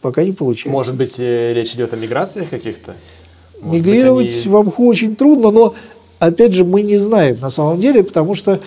пока 0.00 0.24
не 0.24 0.32
получается. 0.32 0.70
Может 0.70 0.96
быть, 0.96 1.16
э, 1.20 1.52
речь 1.52 1.74
идет 1.74 1.92
о 1.92 1.96
миграциях 1.96 2.48
каких-то? 2.48 2.94
Мигрировать 3.62 4.32
они... 4.32 4.48
в 4.50 4.56
Амху 4.56 4.86
очень 4.86 5.14
трудно, 5.14 5.50
но 5.50 5.74
опять 6.18 6.52
же, 6.52 6.64
мы 6.64 6.82
не 6.82 6.96
знаем 6.96 7.36
на 7.40 7.50
самом 7.50 7.80
деле, 7.80 8.02
потому 8.02 8.34
что 8.34 8.60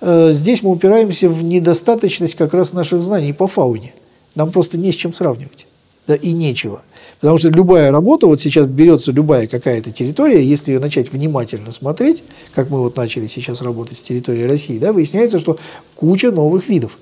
э, 0.00 0.32
здесь 0.32 0.62
мы 0.62 0.70
упираемся 0.70 1.28
в 1.28 1.42
недостаточность 1.42 2.34
как 2.34 2.54
раз 2.54 2.72
наших 2.72 3.02
знаний 3.02 3.32
по 3.32 3.46
фауне. 3.46 3.94
Нам 4.34 4.52
просто 4.52 4.78
не 4.78 4.92
с 4.92 4.94
чем 4.94 5.12
сравнивать. 5.12 5.66
Да 6.06 6.14
и 6.14 6.32
нечего. 6.32 6.82
Потому 7.20 7.38
что 7.38 7.48
любая 7.48 7.90
работа, 7.90 8.26
вот 8.26 8.40
сейчас 8.40 8.66
берется 8.66 9.10
любая 9.10 9.46
какая-то 9.46 9.90
территория, 9.90 10.44
если 10.44 10.72
ее 10.72 10.78
начать 10.78 11.10
внимательно 11.10 11.72
смотреть, 11.72 12.22
как 12.54 12.68
мы 12.70 12.80
вот 12.80 12.96
начали 12.96 13.26
сейчас 13.26 13.62
работать 13.62 13.96
с 13.96 14.02
территорией 14.02 14.46
России, 14.46 14.78
да, 14.78 14.92
выясняется, 14.92 15.38
что 15.38 15.58
куча 15.94 16.30
новых 16.30 16.68
видов. 16.68 16.98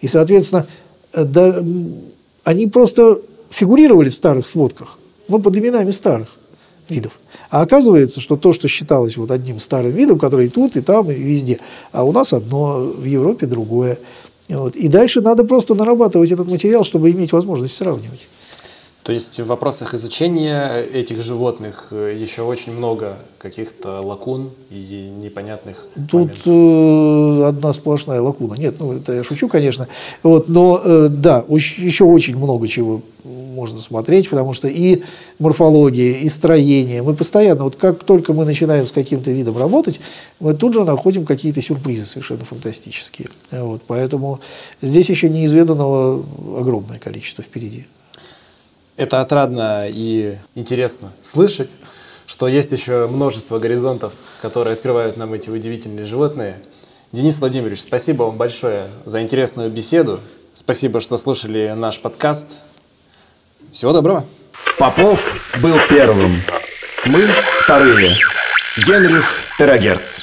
И, 0.00 0.08
соответственно, 0.08 0.66
э, 1.14 1.24
да, 1.24 1.62
они 2.44 2.66
просто 2.66 3.20
фигурировали 3.50 4.10
в 4.10 4.14
старых 4.14 4.48
сводках, 4.48 4.98
но 5.28 5.38
под 5.38 5.56
именами 5.56 5.90
старых 5.92 6.28
видов. 6.88 7.12
А 7.52 7.60
оказывается, 7.60 8.22
что 8.22 8.38
то, 8.38 8.54
что 8.54 8.66
считалось 8.66 9.18
вот 9.18 9.30
одним 9.30 9.60
старым 9.60 9.90
видом, 9.90 10.18
который 10.18 10.46
и 10.46 10.48
тут, 10.48 10.74
и 10.78 10.80
там, 10.80 11.10
и 11.10 11.14
везде, 11.14 11.60
а 11.92 12.02
у 12.02 12.10
нас 12.10 12.32
одно, 12.32 12.78
в 12.78 13.04
Европе 13.04 13.46
другое. 13.46 13.98
Вот. 14.48 14.74
И 14.74 14.88
дальше 14.88 15.20
надо 15.20 15.44
просто 15.44 15.74
нарабатывать 15.74 16.32
этот 16.32 16.50
материал, 16.50 16.82
чтобы 16.82 17.10
иметь 17.10 17.32
возможность 17.32 17.76
сравнивать. 17.76 18.26
То 19.02 19.12
есть 19.12 19.38
в 19.38 19.46
вопросах 19.46 19.92
изучения 19.92 20.80
этих 20.80 21.22
животных 21.22 21.88
э, 21.90 22.16
еще 22.18 22.40
очень 22.40 22.72
много 22.72 23.16
каких-то 23.38 24.00
лакун 24.00 24.48
и 24.70 25.12
непонятных 25.20 25.84
Тут 26.08 26.30
э, 26.46 27.44
одна 27.48 27.74
сплошная 27.74 28.22
лакуна. 28.22 28.56
Нет, 28.56 28.76
ну 28.78 28.94
это 28.94 29.12
я 29.12 29.24
шучу, 29.24 29.48
конечно. 29.48 29.88
Вот, 30.22 30.48
но 30.48 30.80
э, 30.82 31.08
да, 31.10 31.44
еще 31.48 32.04
очень 32.04 32.36
много 32.38 32.66
чего 32.66 33.02
можно 33.52 33.80
смотреть, 33.80 34.28
потому 34.28 34.52
что 34.52 34.68
и 34.68 35.02
морфология, 35.38 36.18
и 36.18 36.28
строение. 36.28 37.02
Мы 37.02 37.14
постоянно, 37.14 37.64
вот 37.64 37.76
как 37.76 38.02
только 38.04 38.32
мы 38.32 38.44
начинаем 38.44 38.86
с 38.86 38.92
каким-то 38.92 39.30
видом 39.30 39.58
работать, 39.58 40.00
мы 40.40 40.54
тут 40.54 40.74
же 40.74 40.84
находим 40.84 41.24
какие-то 41.24 41.62
сюрпризы 41.62 42.06
совершенно 42.06 42.44
фантастические. 42.44 43.28
Вот, 43.50 43.82
поэтому 43.86 44.40
здесь 44.80 45.08
еще 45.10 45.28
неизведанного 45.28 46.24
огромное 46.58 46.98
количество 46.98 47.44
впереди. 47.44 47.86
Это 48.96 49.20
отрадно 49.20 49.86
и 49.88 50.36
интересно 50.54 51.12
слышать, 51.22 51.70
что 52.26 52.48
есть 52.48 52.72
еще 52.72 53.08
множество 53.08 53.58
горизонтов, 53.58 54.12
которые 54.40 54.74
открывают 54.74 55.16
нам 55.16 55.32
эти 55.34 55.50
удивительные 55.50 56.04
животные. 56.04 56.58
Денис 57.10 57.40
Владимирович, 57.40 57.80
спасибо 57.80 58.24
вам 58.24 58.36
большое 58.36 58.88
за 59.04 59.22
интересную 59.22 59.70
беседу. 59.70 60.20
Спасибо, 60.54 61.00
что 61.00 61.16
слушали 61.16 61.72
наш 61.76 62.00
подкаст. 62.00 62.48
Всего 63.72 63.94
доброго. 63.94 64.22
Попов 64.78 65.34
был 65.62 65.78
первым. 65.88 66.42
Мы 67.06 67.26
вторые. 67.58 68.14
Генрих 68.86 69.24
Терагерц. 69.58 70.18